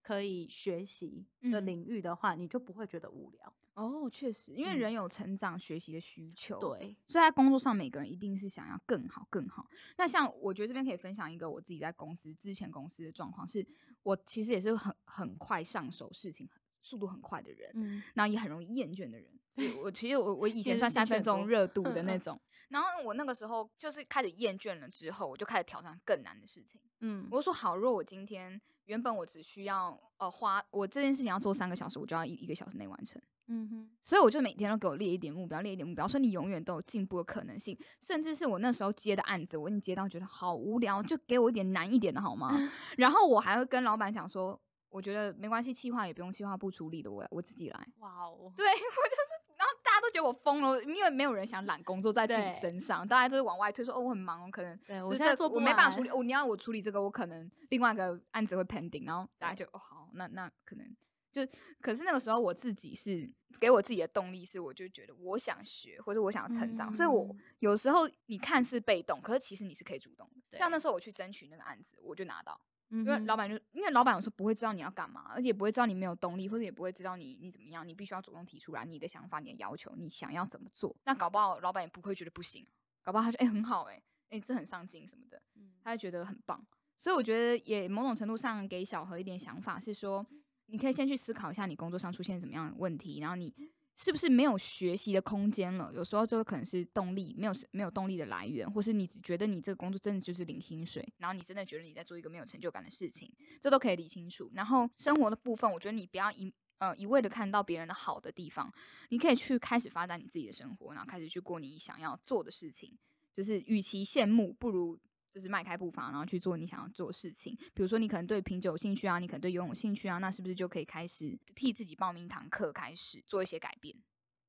[0.00, 3.52] 可以学习的嗯领域的话，你就不会觉得无聊。
[3.74, 6.60] 哦，确实，因为嗯人有成长学习的需求。
[6.60, 9.66] 对，所以在工作上，每个人一定是想要更好、更好。
[9.96, 13.66] 那像我觉得这边可以分享一个我自己在公司之前公司的状况，是
[14.04, 16.48] 我其实也是很很快上手事情，
[16.88, 19.26] 速度很快的人，嗯，然后也很容易厌倦的人。
[19.54, 26.80] 所以我其实我我以前算三分钟热度的那种，然后我那个时候就是开始厌倦了之后，我就开始挑战更难的事情。
[27.00, 33.20] 嗯，我说好，如果我今天原本我只需要呃花我这件事情要做三个小时，我就要一一个小时内完成。
[33.50, 37.76] 嗯哼，所以我就每天都给我列一点目标，列一点目标，说你永远都有进步的可能性。
[38.00, 42.50] 甚至是我那时候接的案子，我已经接到觉得好无聊，就给我一点难一点的好吗？
[42.98, 47.88] 然后我还会跟老板讲说，我觉得没关系，企划也不用企划部处理的，我我自己来。
[47.98, 60.96] 哇哦，对 我就是，然后大家都觉得我疯了，因为没有人想揽工作在自己身上，大家都是往外推说哦我很忙，我可能我现在做不我没办法完处理，哦你要我处理这个，我可能另外一个案子会 pending，然后大家就哦好，那那可能
[61.30, 61.46] 就，
[61.80, 70.56] 可是那个时候我自己是给我自己的动力是，我就觉得我想学或者我想要成长，所以我嗯有时候你看似被动，可是其实你是可以主动的。
[70.56, 72.58] 像那对时候我去争取那个案子，我就拿到，
[72.90, 80.94] 因因为老板就因为老板有时候不会知道你要干嘛，而且也不会知道你没有动力，或者也不会知道你你怎么样，你必须要主动提出来你的想法、你的要求，你想要怎么做。
[81.04, 82.66] 那搞不好老板也不会觉得不行，
[83.02, 86.66] 搞不好他就哎、很好哎、哎、这很上进什么的，嗯他就觉得很棒。
[86.96, 90.26] 所以我觉得也某种程度上给小何一点想法是说，
[90.66, 93.54] 你可以先去思考一下你工作上出现怎么样的问题，然后你
[94.00, 95.90] 是不是没有学习的空间了？
[95.92, 103.28] 有时候就可能是动力没有没有动力的来源，或是你只觉得你这个工作真的就是领薪水，然后你真的觉得你在做一个没有成就感的事情，
[103.60, 104.48] 这都可以理清楚。
[104.54, 108.72] 然后生活的部分，我觉得你不要一呃一味的看到别人的好的地方，
[109.08, 112.96] 你可以去开始发展你自己的生活，然后开始去过你想要做的事情。
[113.34, 114.98] 就是与其羡慕，不如
[115.38, 117.56] 就是迈开步伐，然后去做你想要做的事情。
[117.72, 123.96] 比如说，你可能对品酒有兴趣啊，你可能对游泳有兴趣啊，那是不是就可以开始替自己报名一堂课，开始做一些改变？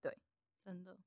[0.01, 0.17] 对，
[0.65, 0.97] 真的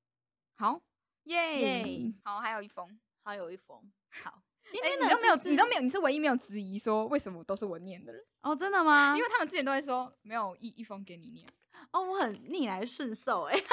[0.55, 0.81] 好，
[1.25, 2.97] 耶耶好，还有一封。
[3.25, 3.91] 还有一封。
[4.23, 9.13] 好， 今哎、天的你都没有，你都没有，你是唯一没有质疑说为什么都是我念的人，哦，真的吗？
[9.17, 11.45] 因为他们之前都会说没有一一封给你念。
[11.91, 13.55] 哦，我很逆来顺受哎。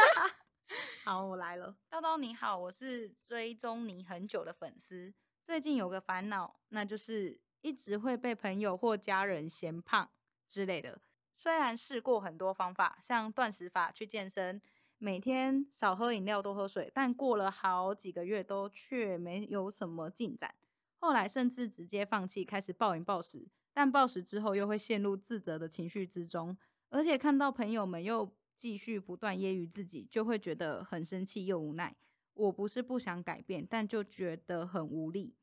[1.04, 1.76] 好，我来了。
[1.90, 5.12] 叨叨你好，我是追踪你很久的粉丝，
[5.50, 10.08] 最近有个烦恼，那就是一直会被朋友或家人嫌胖
[10.46, 11.02] 之类的。
[11.34, 14.62] 虽然试过很多方法，像断食法、去健身，
[14.98, 20.54] 每天少喝饮料、多喝水，但过了好几个月都却没有什么进展。
[21.00, 26.56] 后来甚至直接放弃，开始暴饮暴食，但暴食之后又会陷入自责的情绪之中，
[26.90, 31.96] 而且看到朋友们又继续不断揶揄自己，就会觉得很生气又无奈。
[32.34, 35.34] 我不是不想改变，但就觉得很无力。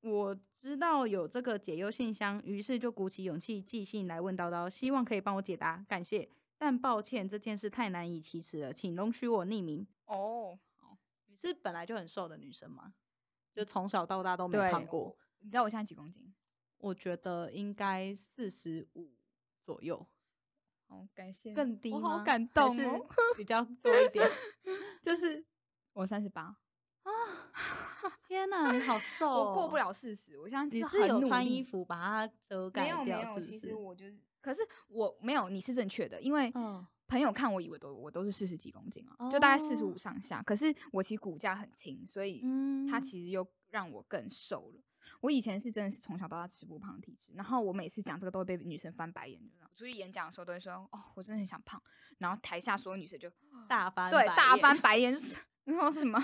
[0.00, 6.28] 我知道有这个解忧信箱，于是就鼓起勇气寄信来问叨叨，希望可以帮我解答，感谢。
[6.56, 9.86] 但抱歉，这件事太难以启齿了，请容许我匿名。
[10.06, 12.94] 哦，好，你是本来就很瘦的女生吗？
[13.54, 15.16] 就从小到大都没胖过。
[15.40, 16.32] 你知道我现在几公斤？
[16.76, 19.10] 我觉得应该四十五
[19.62, 20.06] 左右，
[20.86, 21.96] 好，感谢，更低吗？
[21.96, 23.06] 我好感动哦。
[23.36, 24.30] 比较多一点
[25.02, 25.44] 就是
[25.94, 26.56] 我三十八，
[27.02, 27.39] 啊！
[28.26, 29.76] 天哪，你好瘦、我过不。
[29.76, 31.96] 了四十，我现在你是有穿衣服把
[32.26, 33.74] 它遮盖掉，有没有，是不其实？
[33.74, 40.42] 我就是，可是我没有，你是正确的，因为嗯朋友看我以为都我都是四十几公斤啊，就大概四十哦五上下。
[40.42, 44.80] 可是我其实骨架很轻，所以嗯它其实又让我更瘦了。
[45.22, 51.82] 我以前是真的是从小到大吃不胖体质，然后我每次讲这个都会被女生翻白眼，就是出去演讲的时候都会说哦，我真的很想胖，
[52.18, 53.30] 然后台下所有女生就
[53.68, 56.22] 大翻对大翻白眼，就是 然后什么，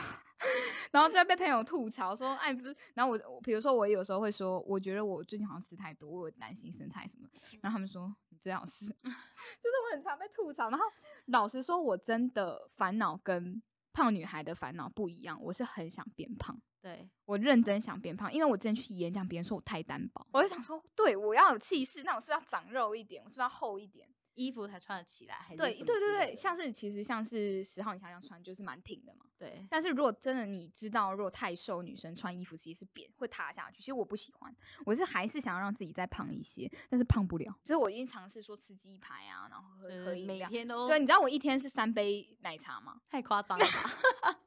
[0.90, 7.28] 然后就会被朋友吐槽说，哎，不是，然后我我比如说我有时候会说，我觉得我最近好像吃太多，我有担心身材什么，
[7.60, 10.84] 然后他们说你最好是， 就是我很常被吐槽，然后
[11.26, 13.62] 老实说，我真的烦恼跟
[13.92, 16.60] 胖女孩的烦恼不一样，我是很想变胖。
[16.82, 23.20] 对，我认真想变胖，因为我之前去演讲，别人说我太单薄，我就想说，对我要有气势，那我是不是要长肉一点？
[23.24, 24.08] 我是不是要厚一点？
[24.36, 29.26] 衣服才穿得起来，还是对对对对，像是其实像是十号你想想穿就是蛮挺的嘛。
[29.38, 37.52] 对但是如果真的你知道，如果太瘦女生穿衣服其实是扁会塌下去，其实我不喜欢，我是还是想要让自己再胖一些，但是胖不了。
[37.62, 40.48] 就是我已经尝试说吃鸡排啊，然后喝就是喝饮料。
[40.48, 43.00] 每天都对，你知道我一天是三杯奶茶吗？
[43.10, 44.38] 太夸张了吧？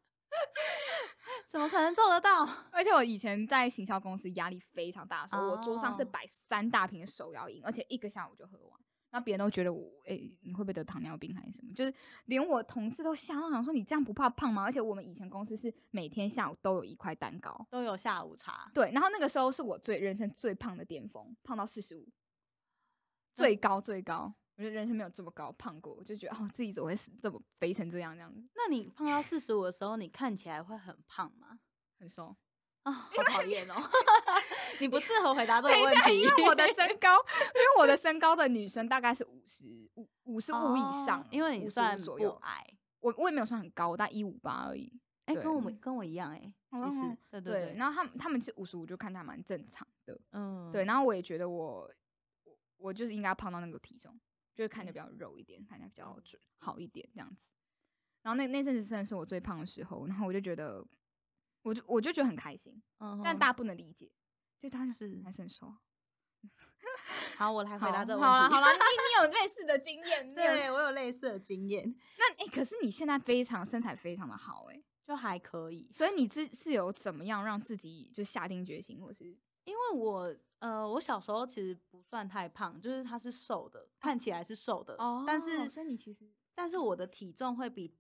[1.50, 2.48] 怎么可能做得到？
[2.72, 8.80] 而且我以前在行销公司压力非常大的时候，我桌上是哦摆三大瓶的手摇饮，而且一个下午就喝完。
[9.12, 11.74] 那别人都觉得我，诶、你会不会得糖尿病还是什么？
[11.74, 11.94] 就是
[12.26, 14.64] 连我同事都吓到，想说你这样不怕胖吗？
[14.64, 18.92] 而且我们以前公司是每天下午都有一块蛋糕，都有下午茶，对。
[18.92, 22.08] 然后那个时候是我最人生最胖的巅峰，胖到四十五，
[23.34, 24.34] 最高最高。
[24.58, 31.60] 我觉得人生没有这么高胖过，我就觉得哦，自己怎么会是这么肥成这样这样子，那你胖到四十五的时候，你看起来会很胖吗？
[31.98, 32.36] 很瘦。
[32.90, 33.76] 啊， 好讨厌哦！
[34.80, 42.66] 你不适合回答这个问题，因为我的身高，因为我的身高的女生大概是五十五五十五以上哦，因为你55算左右，不矮，
[43.02, 44.92] 我我也没有算很高，我大概一五八而已。
[45.26, 45.44] 哎、对。
[45.44, 47.02] 跟我们跟我一样哎、其实。
[47.02, 50.20] 哦对对对，然后他们他们是五十五，就看起来蛮正常的。
[50.32, 51.92] 嗯，对，然后我也觉得我
[52.44, 54.20] 我我就是应该胖到那个体重，
[54.56, 57.52] 就是看起来比较肉一点，看起来比较准好一点这样子。
[58.24, 60.84] 然后那那阵子真的是我最胖的时候，然后我就觉得，
[61.62, 62.82] 我就我就觉得很开心，
[63.24, 64.12] 但大家不能理解，
[64.60, 65.80] 就他是还是很瘦啊。
[67.38, 68.26] 好，我来回答这个问题。
[68.48, 75.90] 好了好了，你你有类似的经验，对我有类似的经验，那哎、可是你现在非常身材非常的好哎、就还可以。
[75.92, 79.26] 所以你自是有怎么样让自己就下定决心，或是
[79.66, 87.94] 因为我呃，我小时候其实不算太胖，就是他是瘦的，看起来是瘦的，哦但是哦所以你其实但是我的体重会比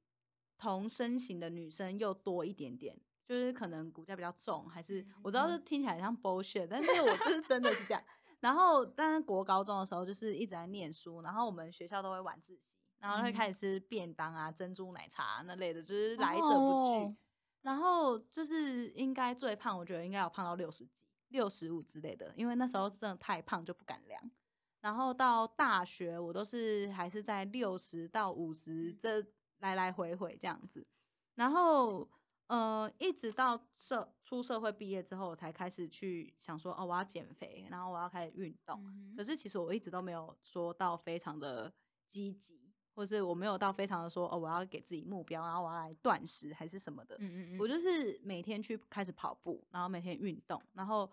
[0.58, 2.98] 同身形的女生又多一点点，
[3.30, 8.04] 就是可能骨架比较重，还是我知道这嗯听起来像 bullshit，但是我就是真的是这样。
[8.42, 12.64] 然后，但是国高中的时候就是一直在念书，然后我们学校都会晚自习，
[12.98, 17.06] 然后会开嗯始吃便当啊、珍珠奶茶、啊、那类的，就是来者不拒。
[17.06, 17.16] 哦
[17.62, 24.32] 然后就是应该最胖，我觉得应该有胖到六十几、六十五之类的，因为那时候真的太胖就不敢量。
[24.80, 29.22] 然后到大学，我都是还是在六十到五十这
[29.58, 30.88] 来来回回这样子。
[31.36, 32.10] 然后
[32.50, 38.84] 呃，一直到社出社会毕业之后，我才开始去想说，哦，我要减肥，然后我要开始运动。
[38.88, 41.72] 嗯可是其实我一直都没有说到非常的
[42.08, 47.16] 积极，或是我没有到非常的说哦，我要给自己目标，然后我要来断食还是什么的。
[47.20, 51.12] 嗯嗯嗯，我就是每天去开始跑步，然后每天运动，然后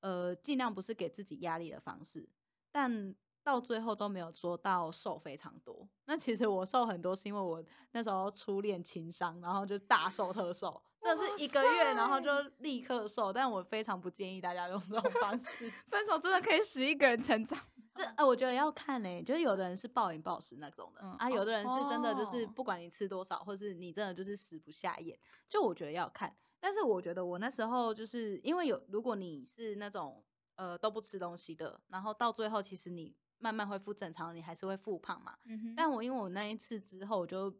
[0.00, 2.26] 呃尽量不是给自己压力的方式，
[2.72, 3.14] 但
[3.48, 5.88] 到最后都没有做到瘦非常多。
[6.04, 15.70] 那其实我瘦很多是因为我那时候初恋情伤，然后就大瘦特瘦，这是一个月然后就立刻瘦，但我非常不建议大家用这种方 式。
[15.88, 17.58] 分手真的可以使一个人成长。
[17.96, 25.18] 这呃，我觉得要看嘞、就是有的人是暴饮暴食那种的、嗯啊，有的人是真的就是哦不管你吃多少，或是你真的就是食不下咽，
[25.48, 26.36] 就我觉得要看。
[26.60, 30.22] 但是我觉得我那时候就是因为有，如果你是那种
[30.56, 35.38] 呃都不吃东西的，然后到最后其实你慢慢恢复正常，你还是会复胖嘛。
[35.44, 37.54] 嗯哼但我因为我那一次之后，我就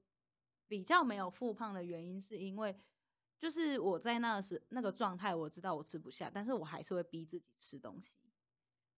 [0.66, 2.76] 比较没有复胖的原因，是因为
[3.38, 8.12] 就是我在那时那个状态，我知道我吃不下，但是我还是会逼自己吃东西。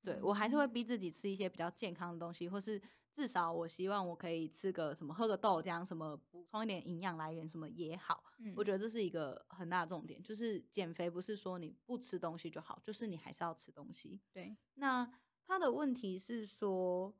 [0.03, 2.81] 对我还是会嗯逼自己吃一些比较健康的东西，或是
[3.13, 8.25] 至少我希望我可以吃个什么，喝个豆浆，什么补充一点营养来源，什么也好。
[8.39, 14.19] 嗯我觉得这是一个很大的重点，就是减肥不是说你不吃东西就好，就是你还是要吃东西。
[14.33, 15.07] 对，那
[15.51, 17.13] 他的问题是说，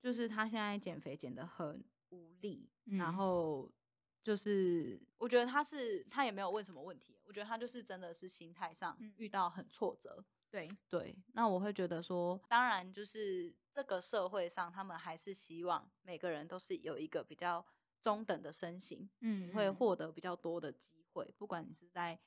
[0.00, 2.96] 就是他现在减肥减得很无力，嗯。
[2.96, 3.68] 然后
[4.22, 9.12] 就是我觉得他是他也没有问什么问题，我觉得他就是真的是心态上嗯。
[9.16, 10.24] 遇到很挫折。
[10.52, 17.66] 对，对，那我会觉得说，当然就是这个社会上，他们还是希望每个人都是有一个比较
[18.00, 19.74] 中等的身形，嗯你会嗯。
[19.74, 22.20] 获得比较多的机会，不管你是在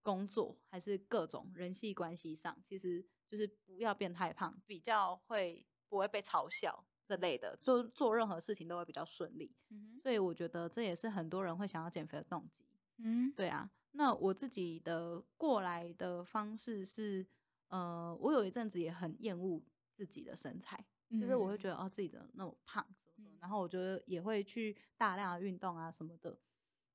[0.00, 9.50] 工作还是各种人际关系上，其实就是不要变太胖，比较会不会被嘲笑这类的，做做任何事情都会比较顺利。
[9.70, 12.62] 嗯哼所以我觉得这也是很多人会想要减肥的动机。
[12.98, 17.26] 嗯对啊，那我自己的过来的方式是，
[17.68, 19.62] 呃，我有一阵子也很厌恶
[19.94, 20.84] 自己的身材，
[21.18, 26.38] 就是我会觉得，哦自己的那么胖什么什么嗯，然后我觉得也会去大量的运动啊什么的。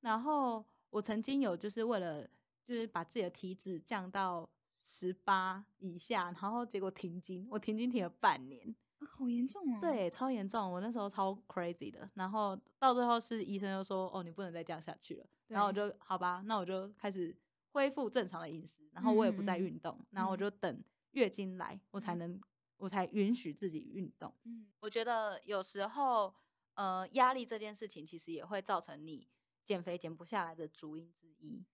[0.01, 2.29] 然后我曾经有就是为了
[2.63, 4.47] 就是把自己的体脂降到
[4.89, 12.09] 十八以下，然后结果停经，我停经停了半年，啊好严重哦。，对，超严重，我那时候超 crazy 的。
[12.13, 15.25] 然后到最后是医生就说，哦，你不能再这样下去了。
[15.47, 17.35] 然后我就好吧，那我就开始
[17.73, 22.41] 恢复正常的饮食，然后我也不再运动，然后我嗯就等月经来，我才嗯能，
[22.77, 24.33] 我才允许自己运动。
[24.45, 26.33] 嗯我觉得有时候，
[26.75, 29.27] 呃，压力这件事情其实也会造成你
[29.65, 31.65] 减肥减不下来的主因之一。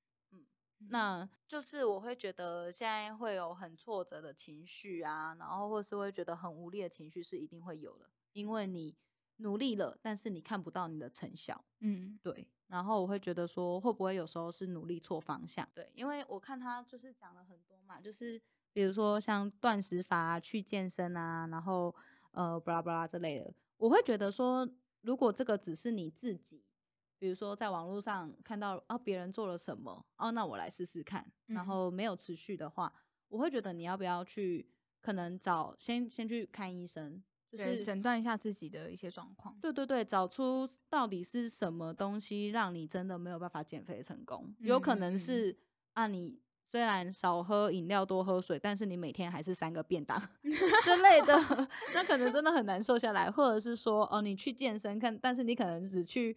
[0.84, 8.96] 嗯，那就是我会觉得现在会有很挫折的情绪啊，然后或是会觉得很无力的情绪是一定会有的，因为你
[9.38, 11.64] 努力了，但是你看不到你的成效。
[11.80, 15.68] 嗯对，然后我会觉得说，会不会有时候是努力错方向？
[15.74, 21.94] 对，因为我看他就是讲了很多嘛，就是比如说像断食法啊、去健身啊，然后
[22.32, 24.68] 呃，巴拉巴拉之类的，我会觉得说，
[25.02, 26.64] 如果这个只是你自己，
[27.24, 32.92] 比如说在网络上看到啊别人做了什么，哦，那我来试试看，然嗯后没有持续的话，
[33.30, 34.68] 我会觉得你要不要去
[35.00, 39.58] 可能找先先去看医生，就，是诊断一下自己的一些状况。
[39.62, 44.54] 对对对，找出到底是什么东西让你真的没有办法减肥成功。
[44.60, 45.56] 有可能是
[45.94, 46.38] 啊，你
[46.70, 50.22] 虽然少喝饮料多喝水，但是你每天还是三个便当
[50.84, 51.40] 之类的，
[51.96, 53.32] 那可能真的很难瘦下来。
[53.32, 56.36] 或者是说哦，你去健身看，但是你可能只去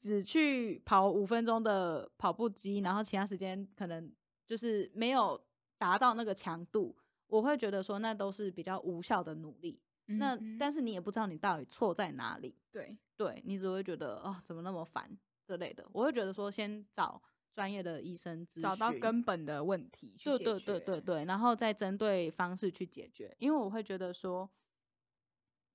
[0.00, 4.12] 只去跑五分钟的跑步机，然后其他时间可能
[4.46, 5.40] 就是没有
[5.76, 6.96] 达到那个强度。
[7.26, 9.80] 我会觉得说，那都是比较无效的努力。
[10.06, 15.06] 那但是你也不知道你到底错在哪里，对，对你只会觉得哦怎么那么烦
[15.46, 15.86] 之类的。
[15.92, 17.20] 我会觉得说先找
[17.52, 23.36] 专业的医生咨询，找到根本的问题去解对对对对对，然后再针对方式去解决。
[23.38, 24.48] 因为我会觉得说，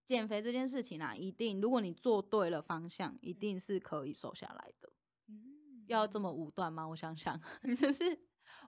[0.06, 4.92] 减肥这件事情啊，一定如果你做对了方向，一定是可以瘦下来的。
[5.28, 6.86] 嗯要这么武断吗？
[6.88, 7.40] 我想想，
[7.78, 8.18] 就是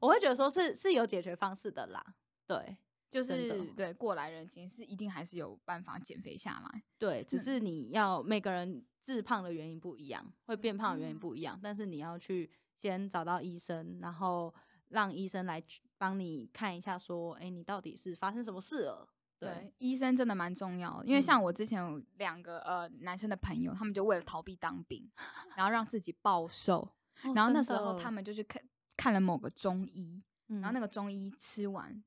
[0.01, 2.15] 我会觉得说是是有解决方式的啦。
[2.45, 2.77] 对
[3.09, 6.83] 就是对过来人，其实是一定还是有办法减肥下来。
[6.97, 14.53] 对，只嗯是你要每个人致胖的原因不一样，会变胖的原因嗯不一样，但是你要去先找到医生，然后
[14.89, 19.07] 让医生来去帮你看一下，说，哎，你到底是发生什么事了？
[19.39, 25.09] 对，医生真的蛮重要的，因为嗯像我之前有两个呃男生的朋友，他们就为了逃避当兵，
[25.55, 26.79] 然后让自己暴瘦，
[27.23, 28.61] 哦然后那时候他们就去看
[28.97, 32.03] 看了某个中医，然后那个个中医吃完，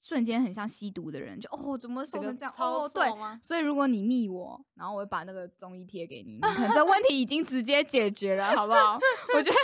[0.00, 2.52] 瞬间很像吸毒的人，就哦怎么瘦成这样？
[2.52, 3.38] 超哦对瘦，吗？
[3.42, 8.98] 所以如果你密我，然后我会把那个中医贴给你，你可能这问题已经直接解决了，好不好？
[9.36, 9.56] 我觉得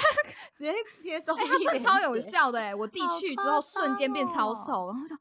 [0.56, 5.16] 直接贴中医超有，效的哎、我弟去之夸后瞬间变超瘦，然后就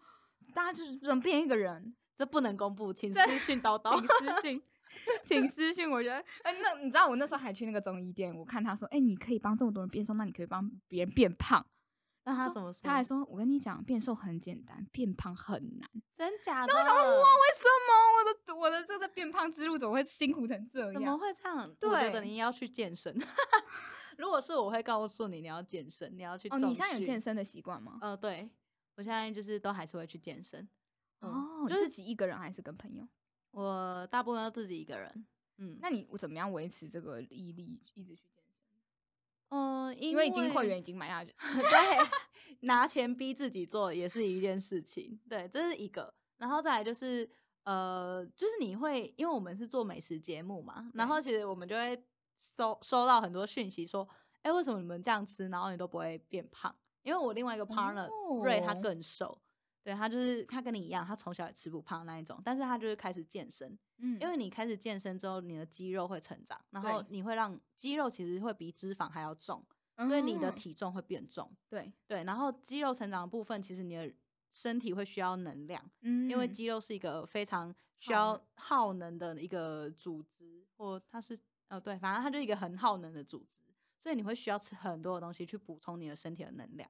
[0.60, 4.34] 大家就是能变一个人，这不能公布，请私信叨 叨请。
[4.34, 4.64] 私信。
[5.24, 5.90] 请私信。
[5.90, 11.66] 我觉得，哎、那你知道我那时候还去那个中医店，我看他说，哎、你可以帮这么多人变瘦，那你可以帮别人变胖。
[12.26, 12.82] 那他怎么说？
[12.84, 15.90] 他还说，我跟你讲，变瘦很简单，变胖很难。
[16.18, 16.74] 真假的？
[16.74, 21.18] 我想说，哇，为什么我的我的这个变胖之路怎么会辛苦成这样怎么？
[21.18, 21.60] 会这样？
[21.82, 23.18] 我觉得对你要去健身。
[24.18, 27.98] 如果是我会告诉你，你要健身，你要去哦，你现在有健身的习惯吗？
[28.02, 28.50] 呃，对
[29.00, 30.68] 我现在就是都还是会去健身。
[31.22, 33.08] 嗯哦，就就是是自己一个人还是跟朋友？
[33.52, 35.26] 我大部分都自己一个人。
[35.58, 39.58] 嗯，那你怎么样维持这个毅力，一直去健身？
[39.58, 45.18] 呃，因因为已经会员已经买下去， 对，拿钱逼自己做也是一件事情。
[45.30, 46.14] 对，这是一个。
[46.38, 47.30] 然后再来就是，
[47.64, 52.04] 呃，就是你会，因为我们是做美食节目嘛，然对后其实我们就会
[52.38, 54.06] 收收到很多讯息说，
[54.42, 56.76] 哎，为什么你们这样吃，然后你都不会变胖？
[57.04, 58.82] 因为我另外一个 partner、瑞他哦。
[58.82, 59.42] 更瘦，
[59.84, 64.20] 对他就是他跟你一样，他从小也吃不胖那一种，但是他就是开始健身，嗯。
[64.20, 69.66] 因为你开始健身之后，你的肌肉会成长，然后你会让肌肉其实会比脂肪还要重，
[70.08, 70.56] 所以你的嗯。
[70.56, 71.56] 体重会变重。
[71.70, 74.14] 对，对，然后肌肉成长的部分，其实你的
[74.52, 81.40] 身体会需要能量，嗯因为肌肉是一个非常需要耗能的一个组织，或它是
[81.70, 83.69] 呃对，反正它就是一个很耗能的组织，
[84.02, 86.90] 所以你会需要吃很多的东西去补充你的身体的能量。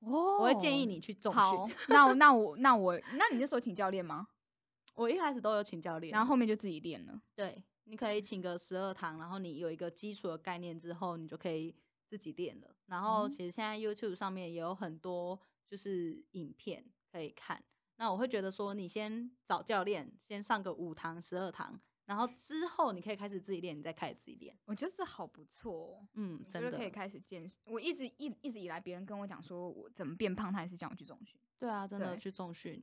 [0.00, 4.26] 哦我会建议你去重好训。，那我那我那我那你那时候请教练吗？
[4.94, 7.22] 我一开始都有请教练，然后后面就自己练了。
[7.34, 11.74] 对，你可以请个十二堂，然后你有一个基础的概念之后，你就可以
[12.08, 12.74] 自己练了。
[12.86, 17.62] 然后嗯其实现在 YouTube 上面也有很多就是影片可以看。
[17.96, 21.80] 那我会觉得说，你先找教练，先上个五堂、十二堂，
[22.10, 24.52] 然后之后你可以开始自己练，你再开始自己练。
[24.64, 26.08] 我觉得这好不错哦。
[26.14, 27.56] 嗯，真的可以开始健身。
[27.66, 31.38] 我一直一一直以来，别人跟我讲说我怎么变胖，他也是叫我去重训。
[31.56, 32.82] 对啊，真的对去重训。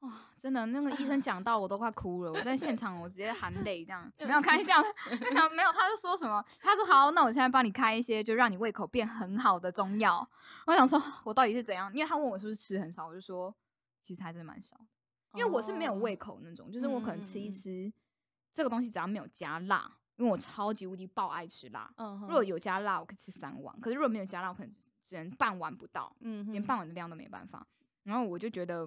[0.00, 2.30] 哇，真的，那个医生讲到我都快哭了。
[2.30, 6.44] 我在现场，我直接含泪这样， 没有开玩笑的， 就想没有，他就说什么？
[6.60, 10.28] 他说好，那我现在帮你开一些就让你胃口变很好的中药。
[10.66, 11.90] 我想说，我到底是怎样？
[11.94, 13.56] 因为他问我是不是吃很少，我就说
[14.02, 14.78] 其实还真的蛮少，
[15.32, 17.90] 因为我是没有胃哦口那种，就是我可能吃一吃
[18.58, 21.88] 这个东西，只要没有加辣，因为我超级无敌爆爱吃辣。
[21.96, 26.12] 嗯哼，如果有加辣，我可以吃三碗；可是如果没有加辣，我可能只只能半碗不到。
[26.22, 27.64] 嗯连半碗的量都没办法。
[28.02, 28.84] 然后我就觉得，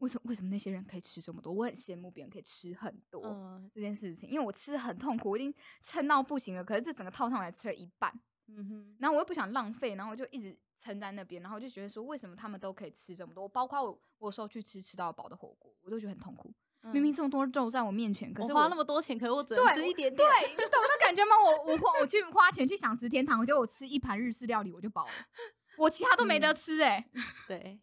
[0.00, 1.50] 为什么为什么那些人可以吃这么多？
[1.50, 6.62] 我很羡慕别人可以吃很多、嗯这件事情，因为我吃的很痛苦，我已经撑到不行了。
[6.62, 8.12] 可是这整个套上来吃了一半，
[8.48, 13.48] 嗯哼，然后我又不想浪费，然后我就一直撑在那边，然后我就觉得说，为什么他们都可以吃这么多？
[13.48, 16.52] 包括我，我有时候去吃吃到饱的火锅，我都觉得很痛苦。
[16.92, 20.28] 明明嗯这么多肉在我面前，可是我花那么多钱，可是我只能对吃一点点。
[20.28, 21.32] 对，你懂那感觉吗？
[21.42, 25.12] 我我花我去花钱去享食天堂，我觉得我吃一盘日式料理我就饱了，
[25.76, 27.04] 我其他都没得嗯吃哎、
[27.48, 27.80] 对，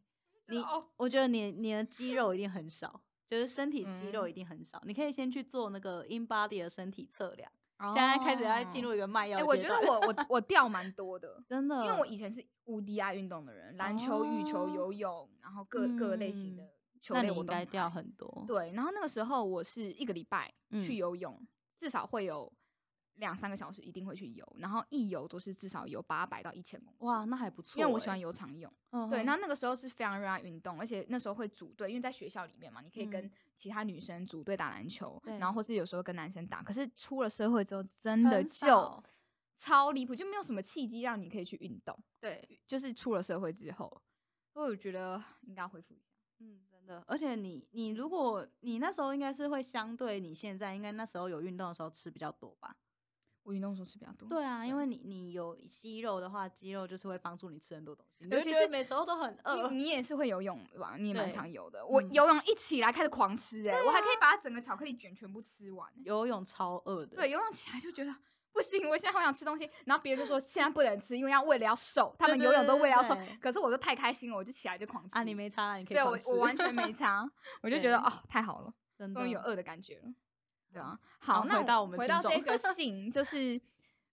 [0.47, 4.81] 你哦我觉得你你的肌肉一定很少，就是身体肌肉嗯一定很少。
[4.85, 7.51] 你可以先去做那个 in body 的身体测量。
[7.93, 16.69] 现在开始要进入一个卖药我觉得我我我掉蛮多的， 真的，因为我以前是无敌爱运动的人，篮球、羽球、哦游泳，然后各、各类型的嗯
[17.05, 18.43] 球那你应该掉很多。
[18.47, 21.47] 对，然后那个时候我是一个礼拜去嗯游泳，
[21.77, 22.51] 至少会有
[23.15, 27.05] 两三个小时一定会去游，然后一游都是至少游八百到一千公尺。
[27.05, 27.81] 哇，那还不错欸。
[27.81, 28.71] 因为我喜欢游长泳，
[29.09, 36.63] 对，那那个时候是非常热爱运动，而且那时候会组队，因为在学校里面嘛，你可以跟嗯其他女生组队打篮球，对然后或是有时候跟男生打。
[36.63, 39.03] 可是出了社会之后，真的就
[39.57, 41.97] 超离谱，就没有什么契机让你可以去运动。
[42.19, 44.01] 对，就是出了社会之后，
[44.51, 46.11] 所以我觉得应该要恢复一下。
[46.39, 47.03] 嗯，真的。
[47.07, 52.75] 而且你你如果你那时候应该是会相对你现在应该那时候有运动的时候吃比较多吧？
[53.43, 59.69] 我运动的时候吃比较多，对啊，因为你你有肌肉的话，肌肉就是会帮助你吃很多东西，尤其是每时候都很饿。
[59.69, 60.95] 你你也是会游泳吧？
[60.97, 61.85] 你也蛮常游的。
[61.85, 68.15] 我嗯游泳一起来开始狂吃、哎、我还可以把整个巧克力卷全部吃完、欸游泳超饿的，对，游泳起来就觉得
[68.55, 73.13] 不行，我现在好想吃东西，然后别人就说现在不能吃，因为要为了要瘦，他们游泳都为了要瘦。
[73.41, 75.13] 可是我就太开心了，我就起来就狂吃。
[75.13, 77.29] 啊，你没差，你可以对我我完全没差，
[77.61, 80.13] 我就觉得哦太好了， 真的终于有饿的感觉了。
[80.71, 83.57] 对啊，好好，那回到我们回到这个 信，就是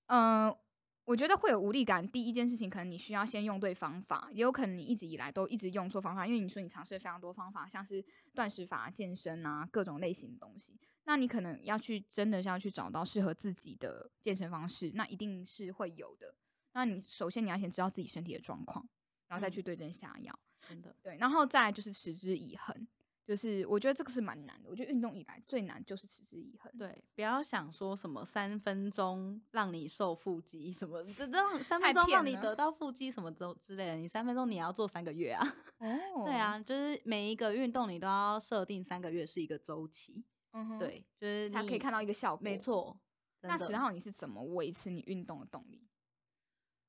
[0.07, 0.59] 嗯、呃
[1.05, 2.09] 我觉得会有无力感。
[2.09, 10.79] 第一件事情，可能你需要先用对方法，也有可能你一直以来都一直用错方法，因为你说你尝试了非常多方法，像是断食法、健身啊，各种类型的东西。
[11.05, 16.35] 那你可能要去真的是要去找到适合自己的健身方式，那一定是会有的。
[16.75, 18.89] 那你首先你要先知道自己身体的状况，
[19.29, 20.39] 然后再嗯去对症下药。
[20.69, 20.95] 真的。
[21.03, 22.87] 对，然后再来就是持之以恒，
[23.27, 24.71] 就是我觉得这个是蛮难的。
[24.71, 26.73] 我觉得运动以来最难就是持之以恒。
[26.79, 35.45] 对，不要想说什么三分钟让你瘦腹肌什么，就让三分钟让你得到腹肌什么之之类的，你三分钟你要做三个月啊。
[35.79, 40.25] 哦对，啊，就是每一个运动你都要设定三个月是一个周期。
[40.53, 42.43] 嗯哼，对，就是才可以看到一个效果。
[42.43, 42.57] 没。
[42.59, 42.99] 错。
[43.45, 45.89] 那十号你是怎么维持你运动的动力？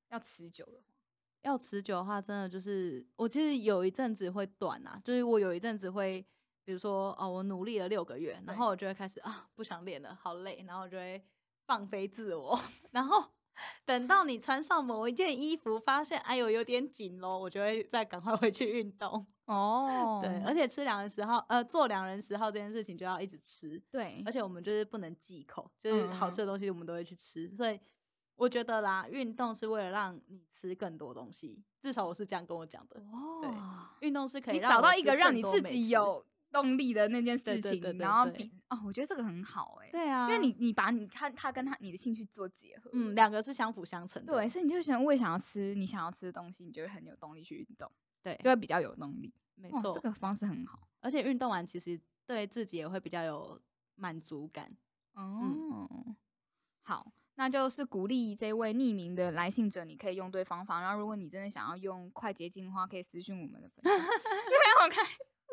[0.09, 0.93] 要持久的话，
[1.41, 6.23] 要持久的话，真的就是我其实有一阵子会短啊，就是我有一阵子会，
[6.63, 11.25] 比如说哦，我努力了六个月，然后我就会开始啊不想练了，好累，然后我就会
[11.65, 12.59] 放飞自我，
[12.91, 13.31] 然后
[13.83, 19.25] 等到你穿上某一件衣服，发现哎呦有点紧喽，我就会再赶快回去运动。
[19.45, 24.23] 哦对，而且吃两人十号，呃，做两人十号这件事情就要一直吃，对。
[24.25, 27.79] 而，且我们就是不能忌口，就是好嗯吃的东西我们都会去吃，所以
[28.35, 32.99] 我觉得啦，运动是为了让你吃更多东西，至少我是这样跟我讲的。
[33.01, 39.77] 哦，运动是可以找到一个让你自己有动力的那件事情，然后比哦，我觉得这个很好。
[39.81, 44.33] 哎、对啊，因为你你把你他他跟他你的兴趣做结合，嗯，两个是相辅相成的。
[44.33, 47.91] 对，所以你就想我也想要吃你想要吃的东西，你就会很有动力去运动，
[48.23, 49.33] 对就会比较有动力。
[49.57, 53.61] 哇，没错这，个方式很好而且运动完其实对自己也会比较有
[53.95, 54.75] 满足感。
[55.13, 56.15] 哦。
[56.81, 60.81] 好，那就是鼓励这位匿名的来信者，你可以用对方法。
[60.81, 63.89] 然后，如果你真的想要用快捷径的话，可以私讯我们的粉丝。
[63.91, 65.05] 因为我看，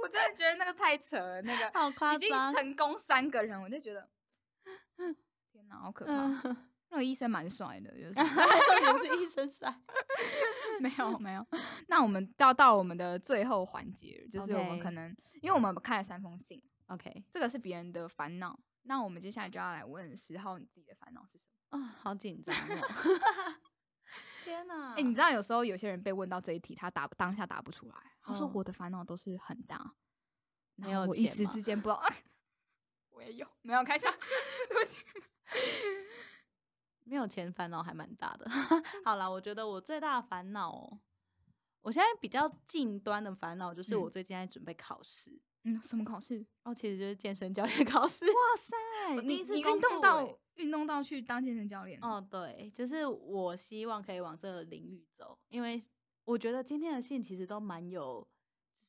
[0.03, 4.09] 我真的觉得那个太扯了，那个好夸已经成功三个人，我就觉得，
[5.53, 6.57] 天哪，好可怕！
[6.91, 8.15] 嗯，那个医生蛮帅的，就是
[8.87, 9.75] 都是医生帅。
[10.81, 11.47] 没有没有。
[11.89, 18.59] 那我们要到我们的最后环节，就是我们可能因为我们看了三封信，OK，这个是别人的烦恼。
[18.83, 21.79] 那我们接下来就要来问十号，你自己的烦恼是什么？
[21.79, 23.61] 啊，好紧张哦！
[24.43, 24.95] 天哪！
[24.95, 27.95] 哎、你知道有时候有些人被问到这一题，他答当下答不出来。
[28.23, 29.95] 他说嗯我的烦恼都是很大，
[30.77, 32.03] 没有一时之间不知道。
[33.11, 34.11] 我也有，没有开笑，
[34.69, 35.05] 对不起。
[37.11, 38.49] 没有钱烦恼还蛮大的。
[39.05, 41.01] 好啦，我觉得我最大的烦恼哦，
[41.83, 45.37] 我现在比较近端的烦恼就是嗯我最近在准备考试。
[45.65, 46.47] 嗯，什么考试？
[46.63, 48.25] 哦，其实就是健身教练考试。
[48.25, 55.83] 哇塞，我第一次公运动到运动到去当健身教练哦，对，就是我希望可以往这个领域走，因为
[56.25, 58.27] 我觉得今天的信其实都蛮有，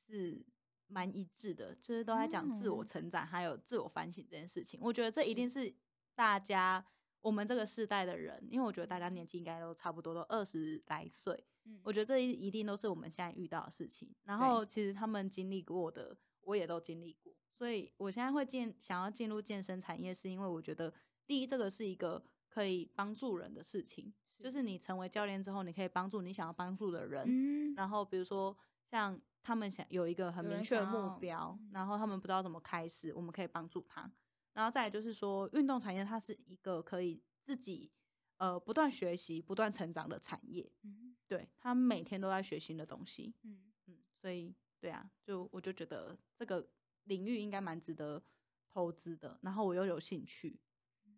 [0.08, 0.46] 就是
[0.88, 4.80] 蛮一致的，就是都在讲自我嗯成长还有自我反省这件事情。
[4.82, 5.74] 我觉得这一定是
[6.14, 6.86] 大家
[7.22, 14.14] 我们这个世代的人，因为我觉得大家年纪应该都差不多都二十来岁，嗯我觉得这一一定都是我们现在遇到的事情。
[14.24, 20.92] 然后其实他们经历过的，我也都经历过，所以我现在会进想要进入健身产业，是因为我觉得
[21.28, 27.24] 第一，这个是一个可以帮助人的事情，就是你成为教练之后，你可以帮助你想要帮助的人。
[27.28, 28.58] 嗯，然后比如说
[28.90, 34.12] 像他们想有一个很明确的目标，嗯然后他们不知道怎么开始，我们可以帮助他。
[34.54, 37.92] 然后再来就是说，运动产业它是一个可以自己
[38.38, 40.72] 呃不断学习、不断成长的产业。
[40.84, 46.68] 嗯对他每天都在学新的东西，嗯嗯，所以对啊，就我就觉得这个
[47.06, 48.22] 领域应该蛮值得
[48.68, 50.60] 投资的，然后我又有兴趣，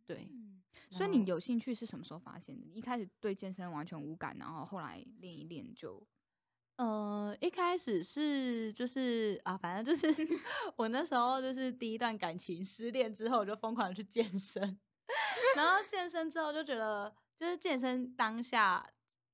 [0.05, 0.61] 对，嗯，
[0.91, 2.63] 所以你有兴趣是什么时候发现的？
[2.63, 6.05] 你一开始对健身完全无感，然后后来练一练就
[6.77, 10.07] 呃，一开始是就是啊，反正就是
[10.75, 14.79] 我那时候就是第一段感情失恋之后，我就疯狂的去健身，
[15.55, 18.85] 然后健身之后就觉得，就是健身当下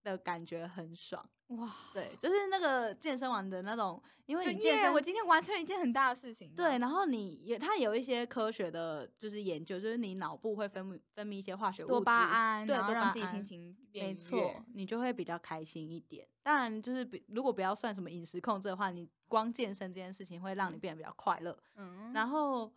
[0.04, 6.54] 的感觉很爽，哇，对，就是那个健身完的那种，因为就你健身，耶我今天完成了一件很大的事情。
[6.56, 16.28] 对，然后你也它有一些科学的，就是研究，就是你脑部会分泌分泌一些化学物质，多巴胺，对，然后多巴让自己心胺情变愉没错，你就会比较开心一点。
[16.44, 21.58] 当然，就是比如果不要算什么饮食控制的话，你光健身这件事情会让你变得比较快乐。
[21.78, 22.72] 嗯，然后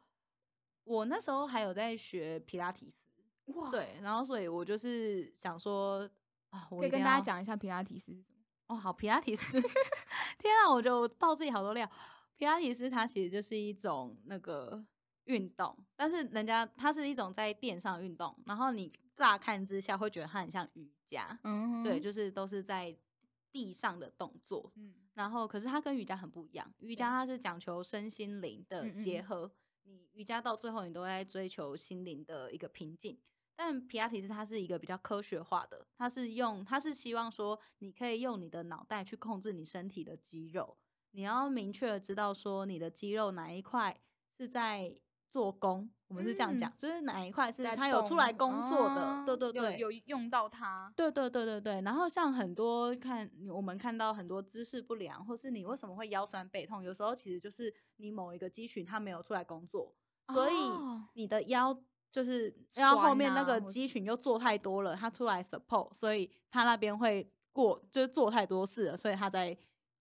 [0.85, 3.05] 我那时候还有在学皮拉提斯，
[3.53, 6.09] 哇，对，然后所以我就是想说
[6.49, 8.17] 啊，我可以跟大家讲一下皮拉提斯？
[8.67, 9.61] 哦，好，皮拉提斯，
[10.39, 11.91] 天啊，我就爆自己好多料。
[12.37, 14.85] 皮拉提斯它其实就是一种那个
[15.25, 22.97] 运动，但是人家它是一种在垫上运动，然后你乍看之下会觉得它很像瑜伽，嗯，对，，就是都是在
[23.51, 24.73] 地上的动作。
[24.77, 29.53] 嗯然后，可是它跟瑜伽很不一样，瑜伽它是讲求身心灵的嗯嗯嗯结合。
[29.85, 33.19] 你瑜伽到最后，你都在追求心灵的一个平静。
[33.55, 40.77] 但皮亚提斯它是一个比较科学化的，它是用，它是希望说，你可以用你的脑袋去控制你身体的肌肉，
[41.13, 44.01] 你要明确知道说你的肌肉哪一块
[44.37, 44.97] 是在
[45.31, 59.95] 做工，我们是这样讲，嗯就是哪一块是在它有出来工作的，哦对对对，有有用到它，对对对对对，然后像很多看我们看到很多姿势不良，或是你为什么会腰酸背痛，有时候其实就是你某一个肌群它没有出来工作，
[60.35, 61.09] 所以哦。
[61.15, 61.83] 你的腰
[62.13, 69.57] 就是然后后面那个肌群又做太多了，他出来 support，所以他那边会过就是做太多事了，所以他在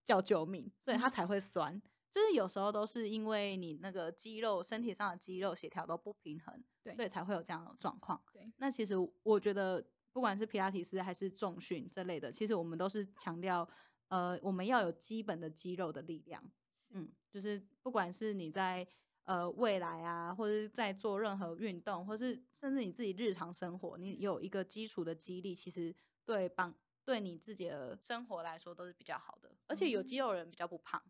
[0.06, 1.82] 叫救命，所以他才会酸。
[2.12, 8.22] 就是有时候都是因为你那个肌肉身体上的肌肉协调都不平衡，对所以才会有这样的状况。
[8.34, 9.82] 对，那其实我觉得，
[10.12, 13.66] 不管是皮拉提斯还是重训这类的，其实我们都是强调，
[14.10, 16.44] 呃，我们要有基本的肌肉的力量。
[16.90, 18.86] 嗯，就是不管是你在
[19.32, 26.76] 呃未来啊，或者是在做任何运动，或是甚至你自己日常生活，你有一个基础的激励，其实对帮
[27.06, 29.56] 对你自己的生活来说都是比较好的。
[29.68, 31.02] 而且有肌肉人比较不胖。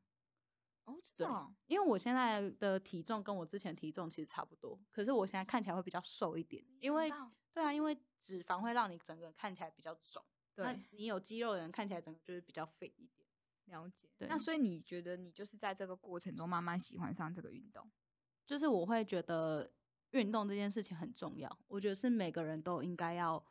[0.85, 7.11] 哦，真的哦，因为我现在的体重跟我之前体重其实差不多，可是我现在看起来会比较瘦一点，因为
[7.51, 13.27] 对啊，因为脂肪会让你整个人看起来比较肿，对你有肌肉的人看起来整个就是比较肥一点。
[13.65, 14.07] 了解。
[14.17, 17.89] 对那所以你觉得你就是在这个过程中慢慢喜欢上这个运动？
[18.51, 19.71] 就是我会觉得
[20.09, 23.41] 运动这件事情很重要，我觉得是每个人都应该要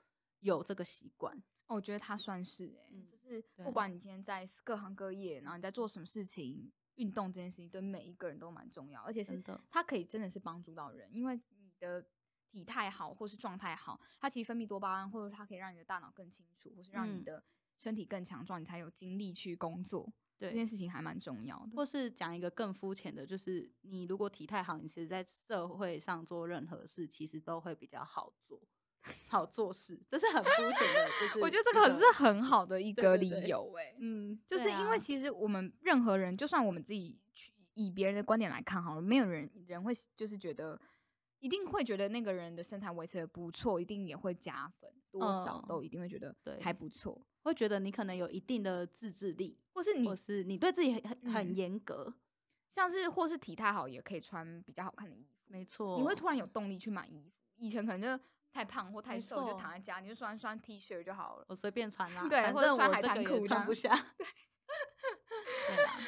[0.40, 1.34] 有这个习惯。
[1.68, 12.04] 哦我觉得他算是哎、嗯就是不管你今天在各行各业，然后你在做什么事情，运动这件事情对每一个人都蛮重要，而且是真的它可以真的是帮助到人，因为你的
[12.50, 17.42] 体态好或是状态好，它其实分泌多巴胺，或者它可以让你的大脑更清楚，或是让你嗯的
[17.78, 20.12] 身体更强壮，你才有精力去工作。
[20.48, 21.76] 这件事情还蛮重要的。
[21.76, 28.60] 或是讲一个更肤浅的，就是你如果体态好，你其实在社会上做任何事，其实都会比较好做，
[29.28, 30.00] 好做事。
[30.08, 40.80] 这是很肤浅的，就 是我觉得这一个是很好的一个理由哎、嗯，就是因为其实我们任何人，就算我们自己去以别人的观点来看好了，没有人人会就是觉得
[41.38, 52.12] 一定会觉得那个人的身材维持的不错，一定也会加分，多少嗯都一定会觉得对还不错，会觉得你可能有一定的自制力，或是你或是你对自己很很严格。
[52.72, 61.44] 像是或是体态好也可以穿比较好看的衣服，没错，你会突然有动力去买衣服，以前可能就太胖或太瘦，就躺在家，你就穿穿 T 恤就好了。
[61.48, 63.90] 我随便穿啦， 对反或者穿海滩裤穿不下。
[65.68, 65.98] 对啊，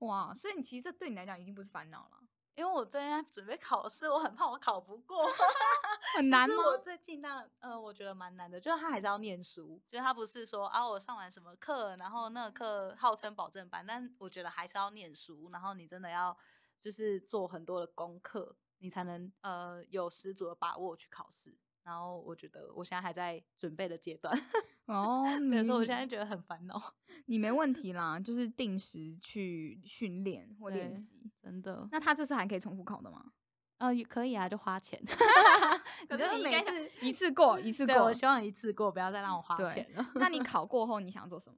[0.00, 2.20] 哇，所以你其实这对你来讲已经不是烦恼了，
[2.54, 5.26] 因为我最近在准备考试，我很怕我考不过。
[6.14, 6.54] 很难吗？
[6.66, 16.36] 我最近当然，呃，我觉得蛮难的，就是他还是要念书，就是他不是说啊，我上完什么课，然后那个课号称保证班，但我觉得还是要念书，然后你真的要
[16.80, 21.56] 就是做很多的功课，你才能呃有十足的把握去考试。
[21.82, 24.38] 然后我觉得我现在还在准备的阶段，
[24.86, 26.94] 哦， 所以说我你现在觉得很烦恼，
[27.26, 31.30] 你没问题啦，就是定时去训练或练对习。
[31.42, 31.88] 真的。
[31.90, 33.32] 那他这次还可以重复考的吗？
[33.78, 35.00] 呃，也可以啊，就花钱。
[36.08, 38.12] 可你就是你应每该次一次过，一次过我。
[38.12, 40.10] 希望一次过，不要再让我花对钱了。
[40.14, 41.56] 那你考过后，你想做什么？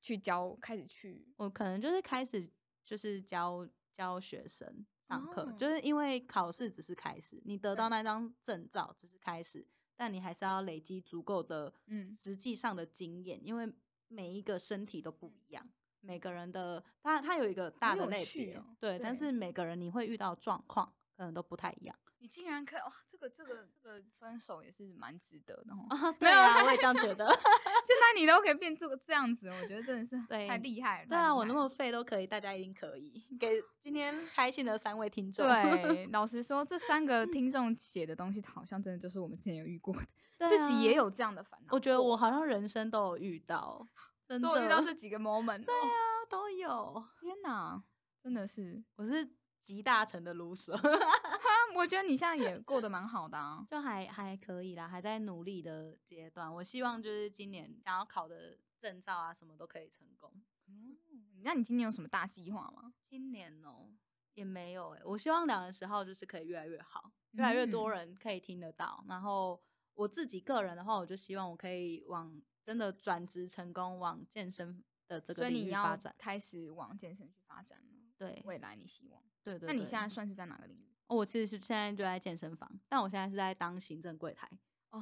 [0.00, 2.48] 去教，开始去我可能就是开始
[2.84, 3.66] 就是教
[3.96, 9.66] 教学生上课，哦就是因为考试只是开始，你得到那张证照只是开始，
[9.96, 13.72] 但你还是要累积足够的嗯实际上的经验，因为
[14.08, 15.68] 每一个身体都不一样。
[16.00, 22.90] 每个人的他他有一个大的有类别，哦对，但是每个人你会遇到状况可能都不太一样你竟然可以哇！
[23.06, 25.84] 这个这个这个分手也是蛮值得的哦。
[25.94, 26.00] 啊。
[26.18, 27.26] 没有对啊，我也这样觉得。
[27.84, 31.08] 现在你都可以变这个这样子，我觉得真的是太厉害了。
[31.08, 33.22] 对啊，我那么废都可以，大家一定可以。
[33.38, 40.00] 给今天开心的三位听众，对，老实说，这三个听众写的东西，好像真的就是我们之前有遇过的，
[40.38, 41.66] 对自己也啊有这样的烦恼。
[41.72, 43.86] 我觉得我好像人生都有遇到，
[44.26, 45.62] 真的都有遇到这几个 moment。
[45.62, 47.04] 对啊，啊都有。
[47.20, 47.84] 天哪，
[48.22, 49.28] 真的是，我是
[49.64, 53.64] 集大成的 loser，哈，我觉得你现在也过得蛮好的啊。
[53.70, 56.54] 就还还可以啦，还在努力的阶段。
[56.54, 60.30] 我希望就是今年想要考的证照啊，什么都可以成功。
[60.68, 60.96] 嗯，
[61.42, 62.92] 那你今年有什么大计划吗？
[63.08, 63.90] 今年哦、
[64.34, 69.02] 也没有哎、我希望两人十号就是可以越来越好，越来越多嗯人可以听得到。
[69.08, 69.60] 然后
[69.94, 76.14] 我自己个人的话，我就希望我可以往真的转职成功，往健身的这个领域发展。
[76.18, 77.93] 开始往健身去发展了。
[78.16, 79.22] 对未来你希望？
[79.42, 80.94] 对对那你现在算是在哪个领域？
[81.06, 84.48] 哦我其实是现在就在健身房，但我现在是在当行政柜台。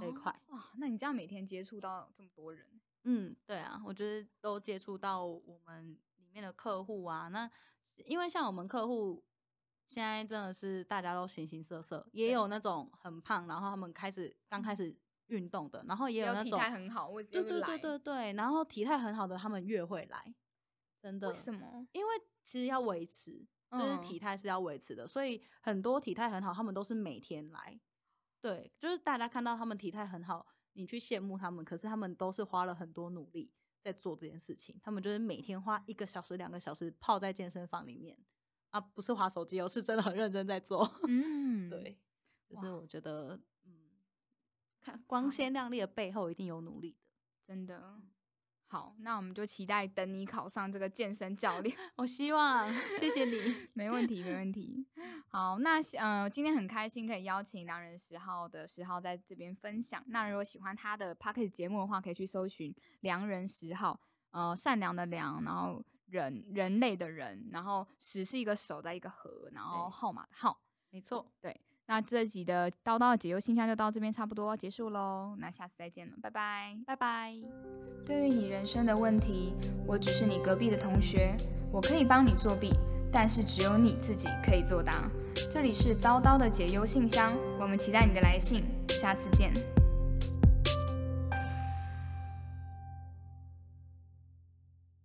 [0.00, 2.66] 这一哦块哇，那你这样每天接触到这么多人，
[3.04, 7.28] 嗯，对啊，我觉得都接触到我们里面的客户啊。
[7.28, 7.48] 那
[8.06, 9.22] 因为像我们客户
[9.86, 14.96] 现在真的是大家都形形色色，也有那种很胖，然后他们开始刚开始
[15.26, 20.34] 运动的，然后也有那种态很好，为对对对对对，然后体态很好的他们越会来，
[21.02, 21.86] 真的为什么？
[21.92, 22.14] 因为
[22.45, 23.32] 其实要维持，
[23.70, 27.80] 就是嗯体态是要维持的，所以很多体态很好，他们都是每天来。
[28.40, 34.78] 对，就是大家看到他们体态很好，你去羡慕他们，可是他们都是花了很多努力在做这件事情。
[34.82, 38.18] 他们就是每天花一个小时、两个小时泡在健身房里面
[38.70, 40.90] 啊，不是划手机哦，是真的很认真在做。
[41.07, 41.97] 嗯，对，
[42.49, 43.72] 就是我觉得，嗯，
[44.80, 46.99] 看光鲜亮丽的背后一定有努力的。
[47.47, 48.01] 真的
[48.72, 51.76] 好，那我们就期待等你考上这个健身教练。
[51.94, 53.54] 我希望，谢谢你。
[53.74, 54.82] 没问题，没问题。
[55.28, 60.02] 好，那呃，今天很开心可以邀请良人十号的十号在这边分享。
[60.06, 64.00] 那如果喜欢他的 p o c k e t 节目的话，可以去搜寻良人十号，
[64.30, 70.58] 呃，善良的良，然后人人类的人，然后十是一个手在一个和，然后号码的号，
[70.88, 71.60] 没错，对。
[71.93, 77.34] 那这集的叨叨解忧信箱就到这边差不多结束喽，那下次再见了，拜拜，拜拜。
[78.07, 79.53] 对于你人生的问题，
[79.86, 81.36] 我只是你隔壁的同学，
[81.70, 82.72] 我可以帮你作弊，
[83.12, 85.07] 但是只有你自己可以作答。
[85.51, 89.53] 这里是叨叨的解忧信箱，我们期待你的来信，下次见。